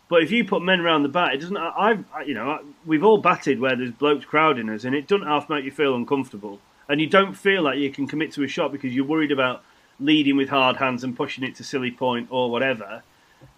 but 0.09 0.21
if 0.21 0.29
you 0.29 0.45
put 0.45 0.61
men 0.61 0.81
around 0.81 1.03
the 1.03 1.09
bat, 1.09 1.33
it 1.33 1.37
doesn't. 1.41 1.57
I've, 1.57 2.05
you 2.27 2.35
know, 2.35 2.59
we've 2.85 3.03
all 3.03 3.17
batted 3.17 3.59
where 3.59 3.75
there's 3.75 3.91
blokes 3.91 4.25
crowding 4.25 4.69
us, 4.69 4.83
and 4.83 4.95
it 4.95 5.07
doesn't 5.07 5.25
half 5.25 5.49
make 5.49 5.65
you 5.65 5.71
feel 5.71 5.95
uncomfortable, 5.95 6.59
and 6.89 6.99
you 7.01 7.07
don't 7.07 7.33
feel 7.33 7.61
like 7.63 7.77
you 7.79 7.89
can 7.91 8.07
commit 8.07 8.31
to 8.33 8.43
a 8.43 8.47
shot 8.47 8.71
because 8.71 8.93
you're 8.93 9.05
worried 9.05 9.31
about 9.31 9.63
leading 9.99 10.35
with 10.37 10.49
hard 10.49 10.77
hands 10.77 11.03
and 11.03 11.15
pushing 11.15 11.43
it 11.43 11.55
to 11.55 11.63
silly 11.63 11.91
point 11.91 12.27
or 12.31 12.49
whatever. 12.51 13.03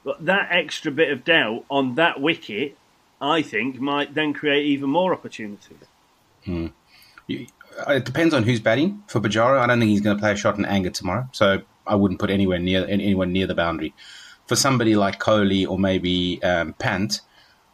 But 0.04 0.26
that 0.26 0.48
extra 0.52 0.92
bit 0.92 1.12
of 1.12 1.24
doubt 1.24 1.66
on 1.70 1.96
that 1.96 2.20
wicket, 2.22 2.78
I 3.22 3.42
think, 3.42 3.80
might 3.80 4.14
then 4.14 4.34
create 4.34 4.66
even 4.66 4.90
more 4.90 5.14
opportunities. 5.14 5.78
You- 6.46 7.48
It 7.88 8.06
depends 8.06 8.34
on 8.34 8.44
who's 8.44 8.62
batting. 8.62 9.04
For 9.08 9.20
Pujara, 9.20 9.60
I 9.60 9.68
don't 9.68 9.80
think 9.80 9.90
he's 9.90 10.00
going 10.02 10.16
to 10.16 10.22
play 10.22 10.32
a 10.32 10.36
shot 10.38 10.58
in 10.58 10.64
anger 10.64 10.90
tomorrow, 10.90 11.28
so 11.34 11.62
I 11.86 11.96
wouldn't 11.96 12.22
put 12.22 12.30
anywhere 12.30 12.58
near 12.58 12.86
anyone 12.88 13.34
near 13.34 13.48
the 13.48 13.56
boundary. 13.56 13.94
For 14.48 14.56
somebody 14.56 14.96
like 14.96 15.20
Kohli 15.20 15.68
or 15.68 15.78
maybe 15.78 16.42
um, 16.42 16.74
Pant, 16.74 17.20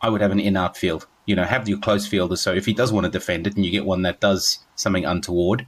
I 0.01 0.09
would 0.09 0.21
have 0.21 0.31
an 0.31 0.39
in-out 0.39 0.75
field. 0.75 1.05
You 1.27 1.35
know, 1.35 1.43
have 1.43 1.69
your 1.69 1.77
close 1.77 2.07
fielder. 2.07 2.35
So 2.35 2.51
if 2.51 2.65
he 2.65 2.73
does 2.73 2.91
want 2.91 3.05
to 3.05 3.11
defend 3.11 3.45
it, 3.45 3.55
and 3.55 3.63
you 3.63 3.69
get 3.71 3.85
one 3.85 4.01
that 4.01 4.19
does 4.19 4.59
something 4.81 5.05
untoward, 5.05 5.67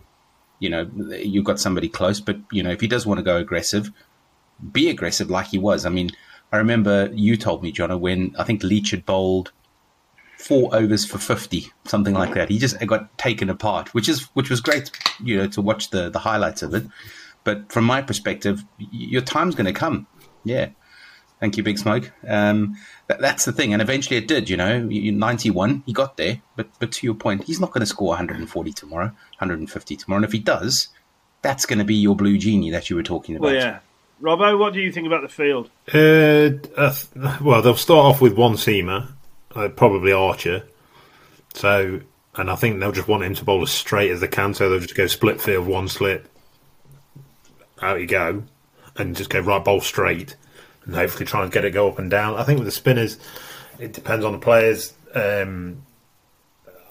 you 0.60 0.70
know, 0.70 0.90
you've 1.12 1.46
got 1.46 1.60
somebody 1.60 1.90
close. 1.90 2.20
But 2.20 2.38
you 2.52 2.64
know, 2.64 2.72
if 2.72 2.82
he 2.82 2.88
does 2.88 3.06
want 3.06 3.20
to 3.20 3.24
go 3.24 3.38
aggressive, 3.38 3.92
be 4.72 4.90
aggressive 4.90 5.30
like 5.30 5.48
he 5.48 5.58
was. 5.58 5.86
I 5.86 5.90
mean, 5.90 6.10
I 6.52 6.58
remember 6.58 7.10
you 7.14 7.38
told 7.38 7.64
me, 7.64 7.72
Jono, 7.72 8.00
when 8.00 8.36
I 8.38 8.44
think 8.44 8.64
Leach 8.64 8.92
had 8.92 9.06
bowled 9.06 9.52
four 10.38 10.76
overs 10.76 11.06
for 11.06 11.18
50 11.18 11.72
something 11.86 12.14
like 12.14 12.34
that 12.34 12.50
he 12.50 12.58
just 12.60 12.78
got 12.86 13.18
taken 13.18 13.50
apart 13.50 13.94
which 13.94 14.10
is 14.10 14.24
which 14.34 14.50
was 14.50 14.60
great 14.60 14.92
you 15.24 15.38
know 15.38 15.48
to 15.48 15.62
watch 15.62 15.90
the 15.92 16.10
the 16.10 16.20
highlights 16.20 16.62
of 16.62 16.74
it 16.74 16.84
but 17.46 17.72
from 17.72 17.86
my 17.86 18.02
perspective 18.02 18.66
your 18.92 19.22
time's 19.22 19.56
going 19.56 19.66
to 19.66 19.80
come 19.80 20.06
yeah 20.44 20.68
thank 21.40 21.58
you 21.58 21.64
big 21.64 21.78
smoke 21.78 22.12
um 22.28 22.76
that, 23.08 23.20
that's 23.20 23.46
the 23.46 23.52
thing 23.52 23.74
and 23.74 23.82
eventually 23.82 24.18
it 24.18 24.28
did 24.28 24.50
you 24.50 24.58
know 24.58 24.76
You- 24.90 25.02
you- 25.02 25.12
91 25.12 25.84
he 25.86 25.94
got 25.94 26.18
there 26.18 26.42
but 26.56 26.68
but 26.80 26.92
to 26.94 27.06
your 27.06 27.16
point 27.16 27.44
he's 27.44 27.60
not 27.60 27.72
going 27.72 27.82
to 27.82 27.86
score 27.86 28.10
140 28.10 28.72
tomorrow 28.74 29.08
150 29.40 29.96
tomorrow 29.96 30.18
and 30.18 30.26
if 30.26 30.32
he 30.32 30.40
does 30.40 30.90
that's 31.42 31.66
going 31.66 31.80
to 31.80 31.86
be 31.86 31.96
your 31.96 32.16
blue 32.16 32.38
genie 32.38 32.72
that 32.72 32.90
you 32.90 32.96
were 32.96 33.04
talking 33.04 33.36
about 33.36 33.46
Well, 33.48 33.56
yeah. 33.56 33.80
Robbo, 34.22 34.58
what 34.58 34.72
do 34.74 34.80
you 34.80 34.90
think 34.90 35.06
about 35.06 35.22
the 35.22 35.28
field? 35.28 35.70
Uh, 35.94 36.52
uh, 36.80 36.94
well, 37.42 37.62
they'll 37.62 37.76
start 37.76 38.06
off 38.06 38.22
with 38.22 38.38
one 38.38 38.54
seamer, 38.54 39.10
uh, 39.54 39.68
probably 39.68 40.14
Archer. 40.14 40.64
So, 41.54 42.00
and 42.36 42.50
I 42.50 42.56
think 42.56 42.80
they'll 42.80 42.94
just 42.94 43.10
want 43.10 43.24
him 43.24 43.36
to 43.36 43.44
bowl 43.44 43.62
as 43.64 43.72
straight 43.72 44.12
as 44.12 44.22
they 44.22 44.30
can. 44.30 44.54
So 44.54 44.70
they'll 44.70 44.80
just 44.80 44.96
go 44.96 45.08
split 45.08 45.42
field, 45.42 45.68
one 45.68 45.90
slip, 45.90 46.30
out 47.82 48.00
you 48.00 48.08
go, 48.08 48.44
and 48.96 49.16
just 49.16 49.30
go 49.30 49.40
right 49.42 49.64
bowl 49.64 49.82
straight, 49.82 50.38
and 50.86 50.96
hopefully 50.96 51.26
try 51.26 51.44
and 51.44 51.52
get 51.52 51.66
it 51.66 51.72
go 51.72 51.90
up 51.90 52.00
and 52.00 52.10
down. 52.10 52.36
I 52.36 52.44
think 52.44 52.60
with 52.60 52.68
the 52.68 52.72
spinners, 52.72 53.18
it 53.80 53.94
depends 53.94 54.26
on 54.26 54.34
the 54.34 54.40
players. 54.40 54.94
Um, 55.14 55.86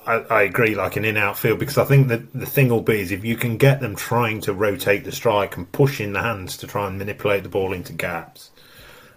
I, 0.07 0.15
I 0.15 0.43
agree, 0.43 0.75
like 0.75 0.97
an 0.97 1.05
in-out 1.05 1.39
field, 1.39 1.59
because 1.61 1.79
I 1.79 1.85
think 1.85 2.09
that 2.09 2.33
the 2.33 2.47
thing 2.47 2.69
will 2.69 2.83
be 2.83 3.01
is 3.01 3.13
if 3.13 3.25
you 3.25 3.37
can 3.37 3.57
get 3.57 3.81
them 3.81 3.95
trying 3.95 4.41
to 4.43 4.53
rotate 4.53 5.05
the 5.05 5.13
strike 5.13 5.57
and 5.57 5.71
push 5.71 6.01
in 6.01 6.13
the 6.13 6.21
hands 6.21 6.57
to 6.59 6.67
try 6.67 6.89
and 6.89 6.99
manipulate 6.99 7.45
the 7.45 7.49
ball 7.49 7.73
into 7.73 7.93
gaps, 7.93 8.51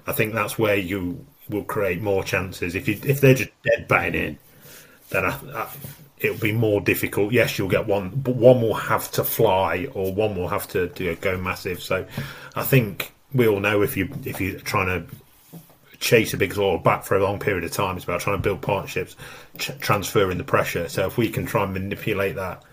I 0.06 0.14
think 0.14 0.34
that's 0.34 0.60
where 0.60 0.76
you 0.76 1.26
will 1.50 1.64
create 1.64 2.02
more 2.02 2.24
chances. 2.24 2.76
If 2.76 2.88
you 2.88 3.00
if 3.04 3.20
they're 3.20 3.34
just 3.34 3.50
dead 3.64 3.88
batting 3.88 4.14
in, 4.14 4.38
then 5.10 5.26
I, 5.26 5.40
I, 5.56 5.70
it'll 6.20 6.38
be 6.38 6.52
more 6.52 6.82
difficult. 6.82 7.34
Yes, 7.34 7.58
you'll 7.58 7.68
get 7.68 7.88
one, 7.88 8.10
but 8.10 8.36
one 8.36 8.62
will 8.62 8.76
have 8.76 9.10
to 9.14 9.24
fly 9.24 9.88
or 9.94 10.14
one 10.14 10.36
will 10.36 10.50
have 10.50 10.68
to 10.70 10.90
do, 10.90 11.16
go 11.16 11.38
massive. 11.38 11.82
So 11.82 12.06
I 12.56 12.64
think 12.64 13.12
we 13.36 13.48
all 13.48 13.60
know 13.60 13.82
if 13.82 13.96
you 13.98 14.10
if 14.24 14.42
you're 14.42 14.60
trying 14.60 14.88
to 14.88 15.16
chase 16.00 16.34
a 16.34 16.38
big 16.38 16.54
sort 16.54 16.78
of 16.78 16.84
bat 16.84 17.06
for 17.06 17.16
a 17.18 17.24
long 17.24 17.40
period 17.40 17.64
of 17.64 17.72
time. 17.72 17.96
It's 17.96 18.06
about 18.06 18.22
trying 18.22 18.38
to 18.38 18.42
build 18.42 18.62
partnerships, 18.62 19.16
ch- 19.58 19.78
transferring 19.80 20.38
the 20.38 20.44
pressure. 20.44 20.88
So 20.90 21.08
if 21.08 21.18
we 21.18 21.30
can 21.30 21.46
try 21.46 21.64
and 21.64 21.74
manipulate 21.74 22.36
that 22.36 22.64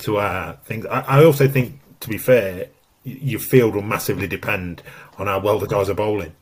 to 0.00 0.18
our 0.18 0.54
things, 0.64 0.86
I, 0.86 1.00
I 1.00 1.24
also 1.24 1.48
think, 1.48 1.80
to 2.00 2.08
be 2.08 2.18
fair, 2.18 2.68
your 3.04 3.40
field 3.40 3.74
will 3.74 3.82
massively 3.82 4.26
depend 4.26 4.82
on 5.18 5.26
how 5.26 5.40
well 5.40 5.58
the 5.58 5.66
guys 5.66 5.88
are 5.88 5.94
bowling. 5.94 6.34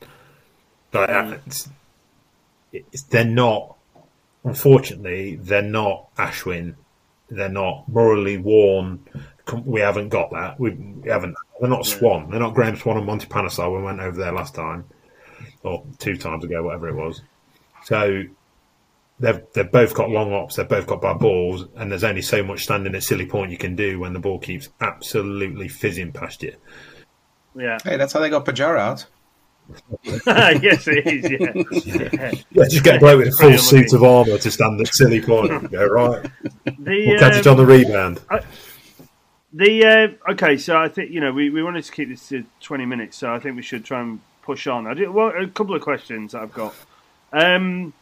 Like, 0.93 1.09
uh, 1.09 1.37
it's, 1.45 1.69
it's, 2.71 3.03
they're 3.03 3.23
not, 3.23 3.75
unfortunately, 4.43 5.35
they're 5.37 5.61
not 5.61 6.15
Ashwin. 6.15 6.75
They're 7.29 7.49
not 7.49 7.87
morally 7.87 8.37
worn. 8.37 9.05
We 9.63 9.81
haven't 9.81 10.09
got 10.09 10.31
that. 10.31 10.59
We, 10.59 10.71
we 10.71 11.09
haven't. 11.09 11.35
They're 11.59 11.69
not 11.69 11.85
Swann. 11.85 12.29
They're 12.29 12.39
not 12.39 12.53
Graeme 12.53 12.75
Swann 12.75 12.97
and 12.97 13.05
Monty 13.05 13.27
Panesar 13.27 13.71
when 13.71 13.81
we 13.81 13.85
went 13.85 14.01
over 14.01 14.17
there 14.17 14.31
last 14.33 14.55
time 14.55 14.85
or 15.63 15.83
two 15.99 16.17
times 16.17 16.43
ago, 16.43 16.63
whatever 16.63 16.89
it 16.89 16.95
was. 16.95 17.21
So 17.83 18.23
they've 19.19 19.41
they've 19.53 19.71
both 19.71 19.93
got 19.93 20.09
long 20.09 20.33
ops, 20.33 20.55
they've 20.55 20.67
both 20.67 20.87
got 20.87 21.01
bad 21.01 21.19
balls, 21.19 21.65
and 21.75 21.91
there's 21.91 22.03
only 22.03 22.21
so 22.21 22.43
much 22.43 22.63
standing 22.63 22.93
at 22.95 23.03
silly 23.03 23.25
point 23.25 23.51
you 23.51 23.57
can 23.57 23.75
do 23.75 23.99
when 23.99 24.13
the 24.13 24.19
ball 24.19 24.39
keeps 24.39 24.69
absolutely 24.81 25.67
fizzing 25.67 26.11
past 26.11 26.43
you. 26.43 26.55
Yeah. 27.55 27.77
Hey, 27.83 27.97
that's 27.97 28.13
how 28.13 28.19
they 28.19 28.29
got 28.29 28.45
Pujara 28.45 28.79
out. 28.79 29.05
yes, 30.61 30.87
it 30.87 31.07
is. 31.07 31.31
Yeah. 31.31 32.11
yeah. 32.13 32.31
Yeah, 32.51 32.63
just 32.69 32.83
get 32.83 32.97
a 32.97 32.99
bloke 32.99 33.17
with 33.19 33.29
a 33.29 33.31
full 33.31 33.49
Pretty 33.49 33.57
suit 33.57 33.93
unlucky. 33.93 33.95
of 33.95 34.03
armour 34.03 34.37
to 34.37 34.51
stand 34.51 34.79
at 34.81 34.93
silly 34.93 35.21
point. 35.21 35.71
Go 35.71 35.85
right. 35.87 36.21
The, 36.65 37.07
We'll 37.07 37.19
catch 37.19 37.37
it 37.37 37.47
um, 37.47 37.51
on 37.53 37.57
the 37.57 37.65
rebound. 37.65 38.21
The 39.55 40.17
uh, 40.27 40.31
okay, 40.33 40.57
so 40.57 40.75
I 40.75 40.89
think 40.89 41.11
you 41.11 41.21
know 41.21 41.31
we, 41.31 41.49
we 41.49 41.63
wanted 41.63 41.85
to 41.85 41.91
keep 41.91 42.09
this 42.09 42.27
to 42.27 42.43
twenty 42.59 42.85
minutes, 42.85 43.15
so 43.15 43.33
I 43.33 43.39
think 43.39 43.55
we 43.55 43.61
should 43.61 43.85
try 43.85 44.01
and 44.01 44.19
push 44.41 44.67
on. 44.67 44.85
I 44.85 44.93
do 44.93 45.09
well, 45.09 45.29
a 45.29 45.47
couple 45.47 45.73
of 45.75 45.81
questions 45.81 46.33
that 46.33 46.41
I've 46.41 46.53
got. 46.53 46.75
Um, 47.31 47.93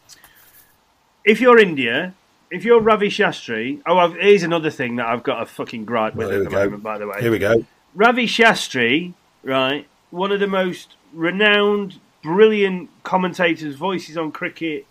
if 1.24 1.39
you're 1.39 1.60
India, 1.60 2.15
if 2.50 2.65
you're 2.65 2.81
Ravi 2.81 3.10
Shastri, 3.10 3.83
oh, 3.86 4.00
I've, 4.00 4.15
here's 4.15 4.41
another 4.41 4.72
thing 4.72 4.95
that 4.95 5.05
I've 5.05 5.22
got 5.22 5.43
a 5.43 5.45
fucking 5.45 5.86
gripe 5.86 6.15
with 6.15 6.29
Well, 6.29 6.38
at 6.39 6.43
the 6.43 6.50
go. 6.50 6.63
moment. 6.63 6.81
By 6.81 6.98
the 6.98 7.07
way, 7.07 7.22
Here 7.22 7.29
we 7.29 7.38
go. 7.38 7.63
Ravi 7.93 8.25
Shastri, 8.25 9.13
right, 9.43 9.86
one 10.10 10.31
of 10.31 10.39
the 10.39 10.48
most 10.48 10.95
renowned, 11.13 12.00
brilliant 12.24 12.89
commentators, 13.03 13.75
voices 13.75 14.17
on 14.17 14.31
cricket, 14.31 14.88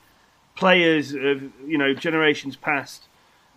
players 0.55 1.13
of 1.13 1.43
you 1.67 1.77
know 1.77 1.93
generations 1.93 2.55
past, 2.55 3.03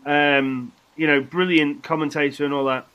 um, 0.08 0.74
you 0.96 1.06
know, 1.06 1.22
brilliant 1.22 1.84
commentator 1.84 2.46
and 2.46 2.54
all 2.54 2.66
that. 2.66 2.88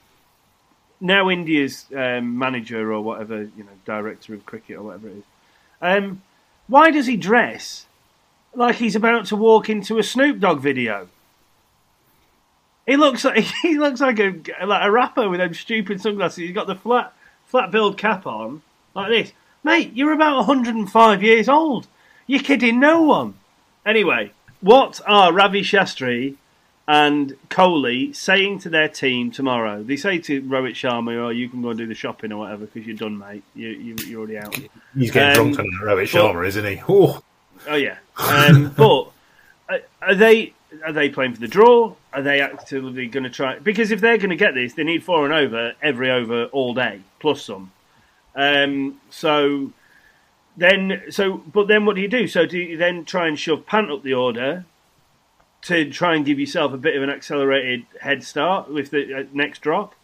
Now 1.00 1.30
India's 1.30 1.86
um, 1.96 2.38
manager 2.38 2.92
or 2.92 3.00
whatever, 3.00 3.42
you 3.42 3.64
know, 3.64 3.70
director 3.84 4.34
of 4.34 4.44
cricket 4.44 4.76
or 4.76 4.82
whatever 4.82 5.08
it 5.08 5.16
is. 5.16 5.24
Um, 5.80 6.22
why 6.66 6.90
does 6.90 7.06
he 7.06 7.16
dress 7.16 7.86
like 8.54 8.76
he's 8.76 8.96
about 8.96 9.26
to 9.26 9.36
walk 9.36 9.70
into 9.70 9.98
a 9.98 10.02
Snoop 10.02 10.40
Dogg 10.40 10.60
video? 10.60 11.08
He 12.86 12.96
looks 12.96 13.24
like 13.24 13.38
he 13.62 13.78
looks 13.78 14.00
like 14.00 14.18
a 14.18 14.34
like 14.64 14.84
a 14.84 14.90
rapper 14.90 15.28
with 15.28 15.40
them 15.40 15.54
stupid 15.54 16.00
sunglasses. 16.00 16.38
He's 16.38 16.54
got 16.54 16.66
the 16.66 16.74
flat 16.74 17.12
flat 17.46 17.70
billed 17.70 17.96
cap 17.96 18.26
on 18.26 18.62
like 18.94 19.10
this, 19.10 19.32
mate. 19.64 19.92
You're 19.94 20.12
about 20.12 20.36
105 20.36 21.22
years 21.22 21.48
old. 21.48 21.86
You're 22.26 22.42
kidding 22.42 22.78
no 22.78 23.02
one. 23.02 23.34
Anyway, 23.84 24.32
what 24.60 25.00
are 25.06 25.32
Ravi 25.32 25.62
Shastri 25.62 26.36
and 26.92 27.36
Kohli 27.50 28.12
saying 28.16 28.58
to 28.60 28.68
their 28.68 28.88
team 28.88 29.30
tomorrow? 29.30 29.82
They 29.84 29.94
say 29.96 30.18
to 30.18 30.42
Rohit 30.42 30.72
Sharma, 30.72 31.14
"Oh, 31.16 31.28
you 31.28 31.48
can 31.48 31.62
go 31.62 31.68
and 31.70 31.78
do 31.78 31.86
the 31.86 31.94
shopping 31.94 32.32
or 32.32 32.38
whatever 32.38 32.66
because 32.66 32.84
you're 32.86 32.96
done, 32.96 33.16
mate. 33.16 33.44
You, 33.54 33.68
you, 33.68 33.96
you're 34.06 34.18
already 34.20 34.38
out." 34.38 34.56
He's 34.98 35.12
getting 35.12 35.40
Um, 35.40 35.52
drunk 35.52 35.58
on 35.60 35.86
Rohit 35.86 36.12
but- 36.12 36.20
Sharma, 36.34 36.46
isn't 36.48 36.64
he? 36.64 36.82
Oh, 36.88 37.22
Oh 37.68 37.76
yeah, 37.76 37.98
um, 38.16 38.72
but 38.76 39.10
uh, 39.68 39.78
are 40.02 40.14
they 40.14 40.54
are 40.84 40.92
they 40.92 41.10
playing 41.10 41.34
for 41.34 41.40
the 41.40 41.46
draw? 41.48 41.94
Are 42.12 42.22
they 42.22 42.40
actively 42.40 43.06
going 43.06 43.24
to 43.24 43.30
try? 43.30 43.58
Because 43.58 43.90
if 43.92 44.00
they're 44.00 44.16
going 44.18 44.30
to 44.30 44.36
get 44.36 44.54
this, 44.54 44.72
they 44.72 44.82
need 44.82 45.04
four 45.04 45.24
and 45.26 45.32
over 45.34 45.74
every 45.82 46.10
over 46.10 46.46
all 46.46 46.72
day 46.74 47.02
plus 47.20 47.42
some. 47.44 47.70
Um, 48.34 49.00
so 49.10 49.72
then, 50.56 51.02
so 51.10 51.36
but 51.52 51.68
then 51.68 51.84
what 51.84 51.96
do 51.96 52.02
you 52.02 52.08
do? 52.08 52.26
So 52.26 52.46
do 52.46 52.58
you 52.58 52.76
then 52.78 53.04
try 53.04 53.28
and 53.28 53.38
shove 53.38 53.66
Pant 53.66 53.90
up 53.90 54.02
the 54.02 54.14
order 54.14 54.64
to 55.62 55.90
try 55.90 56.14
and 56.14 56.24
give 56.24 56.38
yourself 56.38 56.72
a 56.72 56.78
bit 56.78 56.96
of 56.96 57.02
an 57.02 57.10
accelerated 57.10 57.84
head 58.00 58.22
start 58.24 58.70
with 58.70 58.90
the 58.90 59.14
uh, 59.20 59.24
next 59.32 59.60
drop? 59.60 59.94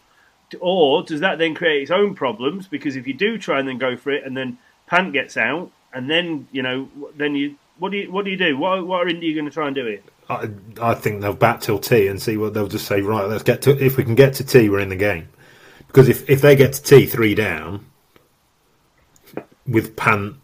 Or 0.60 1.02
does 1.02 1.20
that 1.20 1.38
then 1.38 1.54
create 1.54 1.82
its 1.82 1.90
own 1.90 2.14
problems? 2.14 2.68
Because 2.68 2.94
if 2.94 3.06
you 3.06 3.14
do 3.14 3.36
try 3.38 3.58
and 3.58 3.68
then 3.68 3.78
go 3.78 3.96
for 3.96 4.10
it, 4.12 4.24
and 4.24 4.36
then 4.36 4.58
Pant 4.86 5.12
gets 5.12 5.36
out, 5.36 5.70
and 5.92 6.08
then 6.10 6.46
you 6.52 6.62
know, 6.62 6.88
then 7.16 7.34
you 7.34 7.56
what 7.78 7.90
do 7.90 7.98
you 7.98 8.12
what 8.12 8.24
do 8.24 8.30
you 8.30 8.36
do? 8.36 8.56
What 8.56 8.86
what 8.86 9.02
are 9.04 9.08
India 9.08 9.34
going 9.34 9.46
to 9.46 9.50
try 9.50 9.66
and 9.66 9.74
do 9.74 9.84
here? 9.86 10.00
I, 10.28 10.48
I 10.80 10.94
think 10.94 11.20
they'll 11.20 11.34
bat 11.34 11.60
till 11.62 11.78
tea 11.78 12.06
and 12.08 12.20
see 12.20 12.36
what 12.36 12.54
they'll 12.54 12.68
just 12.68 12.86
say. 12.86 13.00
Right, 13.00 13.26
let's 13.26 13.42
get 13.42 13.62
to. 13.62 13.84
If 13.84 13.96
we 13.96 14.04
can 14.04 14.14
get 14.14 14.34
to 14.34 14.44
tea, 14.44 14.68
we're 14.68 14.80
in 14.80 14.88
the 14.88 14.96
game. 14.96 15.28
Because 15.88 16.08
if, 16.08 16.28
if 16.28 16.42
they 16.42 16.56
get 16.56 16.74
to 16.74 16.82
tea 16.82 17.06
three 17.06 17.34
down, 17.34 17.86
with 19.66 19.96
Pant, 19.96 20.36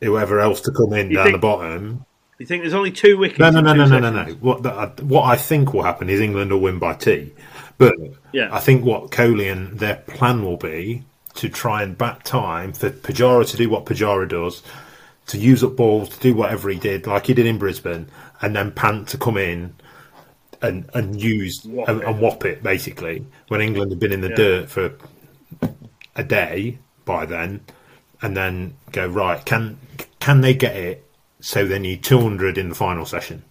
whoever 0.00 0.40
else 0.40 0.60
to 0.62 0.72
come 0.72 0.92
in 0.92 1.10
You 1.10 1.16
down 1.16 1.24
think- 1.26 1.36
the 1.36 1.40
bottom. 1.40 2.04
You 2.42 2.46
think 2.46 2.64
there's 2.64 2.74
only 2.74 2.90
two 2.90 3.18
wickets? 3.18 3.38
No, 3.38 3.50
no, 3.50 3.60
no, 3.60 3.72
no, 3.72 3.86
no, 3.86 4.00
no, 4.00 4.10
no. 4.10 4.32
What 4.40 4.64
the, 4.64 4.72
I- 4.72 5.00
what 5.04 5.22
I 5.26 5.36
think 5.36 5.72
will 5.72 5.84
happen 5.84 6.10
is 6.10 6.18
England 6.18 6.50
will 6.50 6.58
win 6.58 6.80
by 6.80 6.94
tea, 6.94 7.32
but 7.78 7.94
Yeah. 8.32 8.48
I 8.52 8.58
think 8.58 8.84
what 8.84 9.12
Kohli 9.12 9.50
and 9.52 9.78
their 9.78 9.94
plan 9.94 10.44
will 10.44 10.56
be 10.56 11.04
to 11.34 11.48
try 11.48 11.84
and 11.84 11.96
bat 11.96 12.24
time 12.24 12.72
for 12.72 12.90
Pujara 12.90 13.48
to 13.48 13.56
do 13.56 13.70
what 13.70 13.84
Pujara 13.86 14.28
does, 14.28 14.60
to 15.28 15.38
use 15.38 15.62
up 15.62 15.76
balls, 15.76 16.08
to 16.08 16.18
do 16.18 16.34
whatever 16.34 16.68
he 16.68 16.80
did, 16.80 17.06
like 17.06 17.26
he 17.28 17.32
did 17.34 17.46
in 17.46 17.58
Brisbane, 17.58 18.08
and 18.40 18.56
then 18.56 18.72
Pant 18.72 19.06
to 19.10 19.18
come 19.18 19.36
in 19.36 19.74
and 20.60 20.90
and 20.94 21.22
use 21.22 21.62
Whop 21.64 21.88
and, 21.88 22.02
and 22.02 22.18
whop 22.20 22.44
it 22.44 22.60
basically 22.64 23.24
when 23.46 23.60
England 23.60 23.92
had 23.92 24.00
been 24.00 24.10
in 24.12 24.20
the 24.20 24.30
Yeah. 24.30 24.34
dirt 24.34 24.68
for 24.68 24.94
a 26.16 26.24
day 26.24 26.78
by 27.04 27.24
then, 27.24 27.60
and 28.20 28.36
then 28.36 28.74
go 28.90 29.06
right. 29.06 29.44
Can 29.44 29.78
can 30.18 30.40
they 30.40 30.54
get 30.54 30.74
it? 30.74 31.08
So 31.42 31.66
they 31.66 31.80
need 31.80 32.04
two 32.04 32.20
hundred 32.20 32.56
in 32.56 32.68
the 32.68 32.74
final 32.74 33.04
session. 33.04 33.44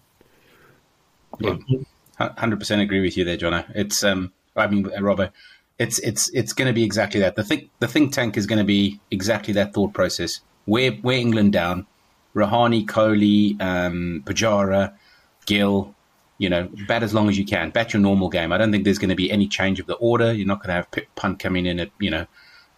Hundred 2.17 2.57
percent 2.57 2.81
agree 2.81 3.01
with 3.01 3.17
you 3.17 3.25
there, 3.25 3.37
Jono. 3.37 3.65
It's 3.75 4.01
um, 4.03 4.31
I 4.55 4.67
mean, 4.67 4.89
uh, 4.97 5.01
Robert, 5.01 5.31
it's 5.77 5.99
it's 5.99 6.29
it's 6.29 6.53
going 6.53 6.67
to 6.67 6.73
be 6.73 6.83
exactly 6.83 7.19
that. 7.19 7.35
The 7.35 7.43
think 7.43 7.69
the 7.79 7.89
think 7.89 8.13
tank 8.13 8.37
is 8.37 8.47
going 8.47 8.59
to 8.59 8.65
be 8.65 9.01
exactly 9.11 9.53
that 9.55 9.73
thought 9.73 9.93
process. 9.93 10.39
Wear 10.65 10.93
wear 11.03 11.17
England 11.17 11.51
down, 11.51 11.85
Rahane, 12.33 12.85
Kohli, 12.85 13.61
um, 13.61 14.23
Pujara, 14.25 14.93
Gill. 15.45 15.93
You 16.37 16.49
know, 16.49 16.69
bat 16.87 17.03
as 17.03 17.13
long 17.13 17.29
as 17.29 17.37
you 17.37 17.45
can. 17.45 17.71
Bat 17.71 17.93
your 17.93 18.01
normal 18.01 18.29
game. 18.29 18.51
I 18.51 18.57
don't 18.57 18.71
think 18.71 18.85
there's 18.85 18.97
going 18.99 19.09
to 19.09 19.15
be 19.15 19.29
any 19.29 19.47
change 19.47 19.79
of 19.79 19.85
the 19.85 19.95
order. 19.95 20.31
You're 20.31 20.47
not 20.47 20.59
going 20.59 20.69
to 20.69 20.73
have 20.73 20.89
P- 20.89 21.07
Punt 21.15 21.39
coming 21.39 21.65
in 21.65 21.79
at 21.79 21.91
you 21.99 22.09
know 22.09 22.25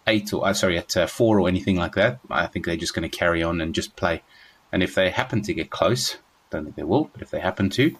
eight 0.08 0.32
or 0.32 0.46
uh, 0.46 0.52
sorry 0.52 0.76
at 0.76 0.96
uh, 0.96 1.06
four 1.06 1.40
or 1.40 1.48
anything 1.48 1.76
like 1.76 1.94
that. 1.94 2.18
I 2.28 2.46
think 2.46 2.66
they're 2.66 2.76
just 2.76 2.94
going 2.94 3.08
to 3.08 3.16
carry 3.16 3.44
on 3.44 3.60
and 3.60 3.74
just 3.74 3.94
play. 3.94 4.22
And 4.74 4.82
if 4.82 4.96
they 4.96 5.10
happen 5.10 5.40
to 5.42 5.54
get 5.54 5.70
close, 5.70 6.16
don't 6.50 6.64
think 6.64 6.74
they 6.74 6.82
will, 6.82 7.08
but 7.12 7.22
if 7.22 7.30
they 7.30 7.38
happen 7.38 7.70
to, 7.70 7.96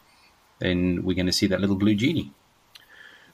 then 0.58 1.04
we're 1.04 1.14
going 1.14 1.26
to 1.26 1.32
see 1.32 1.46
that 1.46 1.60
little 1.60 1.76
blue 1.76 1.94
genie. 1.94 2.32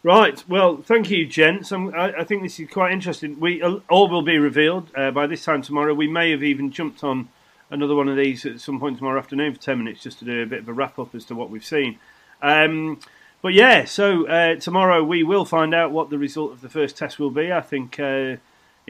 Right. 0.03 0.45
Well, 0.47 0.83
thank 0.83 1.09
you, 1.09 1.25
gents. 1.25 1.73
I, 1.73 2.13
I 2.19 2.25
think 2.25 2.43
this 2.43 2.61
is 2.61 2.69
quite 2.69 2.93
interesting. 2.93 3.41
We 3.41 3.63
uh, 3.63 3.79
all 3.89 4.11
will 4.11 4.21
be 4.21 4.37
revealed 4.37 4.91
uh, 4.95 5.11
by 5.11 5.27
this 5.27 5.43
time 5.43 5.63
tomorrow. 5.63 5.95
We 5.95 6.07
may 6.07 6.31
have 6.33 6.43
even 6.43 6.71
jumped 6.71 7.03
on 7.03 7.31
another 7.71 7.95
one 7.95 8.09
of 8.09 8.17
these 8.19 8.45
at 8.45 8.61
some 8.61 8.79
point 8.79 8.99
tomorrow 8.99 9.19
afternoon 9.19 9.55
for 9.55 9.61
ten 9.63 9.79
minutes 9.79 10.03
just 10.03 10.19
to 10.19 10.27
do 10.27 10.43
a 10.43 10.47
bit 10.47 10.59
of 10.59 10.69
a 10.69 10.75
wrap 10.75 10.99
up 10.99 11.15
as 11.15 11.25
to 11.25 11.35
what 11.35 11.49
we've 11.49 11.65
seen. 11.65 11.99
Um, 12.43 13.01
but 13.41 13.55
yeah, 13.55 13.87
so 13.87 14.27
uh, 14.27 14.57
tomorrow 14.57 15.03
we 15.03 15.23
will 15.23 15.47
find 15.47 15.75
out 15.75 15.93
what 15.93 16.11
the 16.11 16.19
result 16.19 16.53
of 16.53 16.61
the 16.61 16.69
first 16.69 16.95
test 16.95 17.19
will 17.19 17.31
be. 17.31 17.51
I 17.51 17.63
think 17.63 17.99
uh, 17.99 18.37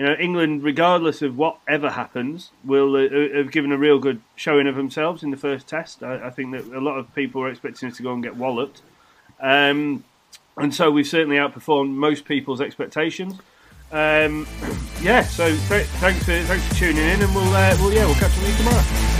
you 0.00 0.06
know 0.06 0.14
England, 0.14 0.62
regardless 0.62 1.20
of 1.20 1.36
whatever 1.36 1.90
happens, 1.90 2.52
will 2.64 2.96
uh, 2.96 3.36
have 3.36 3.52
given 3.52 3.70
a 3.70 3.76
real 3.76 3.98
good 3.98 4.22
showing 4.34 4.66
of 4.66 4.74
themselves 4.74 5.22
in 5.22 5.30
the 5.30 5.36
first 5.36 5.68
test. 5.68 6.02
I, 6.02 6.28
I 6.28 6.30
think 6.30 6.52
that 6.52 6.64
a 6.74 6.80
lot 6.80 6.96
of 6.96 7.14
people 7.14 7.42
are 7.42 7.50
expecting 7.50 7.90
us 7.90 7.98
to 7.98 8.02
go 8.02 8.14
and 8.14 8.22
get 8.22 8.34
walloped. 8.34 8.80
Um, 9.40 10.02
and 10.56 10.74
so 10.74 10.90
we've 10.90 11.06
certainly 11.06 11.36
outperformed 11.36 11.90
most 11.90 12.24
people's 12.24 12.62
expectations. 12.62 13.34
Um, 13.92 14.46
yeah, 15.02 15.22
so 15.22 15.48
th- 15.48 15.86
thanks 15.86 16.24
for 16.24 16.40
thanks 16.44 16.66
for 16.68 16.74
tuning 16.76 17.04
in, 17.04 17.20
and 17.20 17.34
we'll 17.34 17.54
uh, 17.54 17.76
we'll 17.78 17.92
yeah 17.92 18.06
we'll 18.06 18.14
catch 18.14 18.34
you 18.38 18.56
tomorrow. 18.56 19.19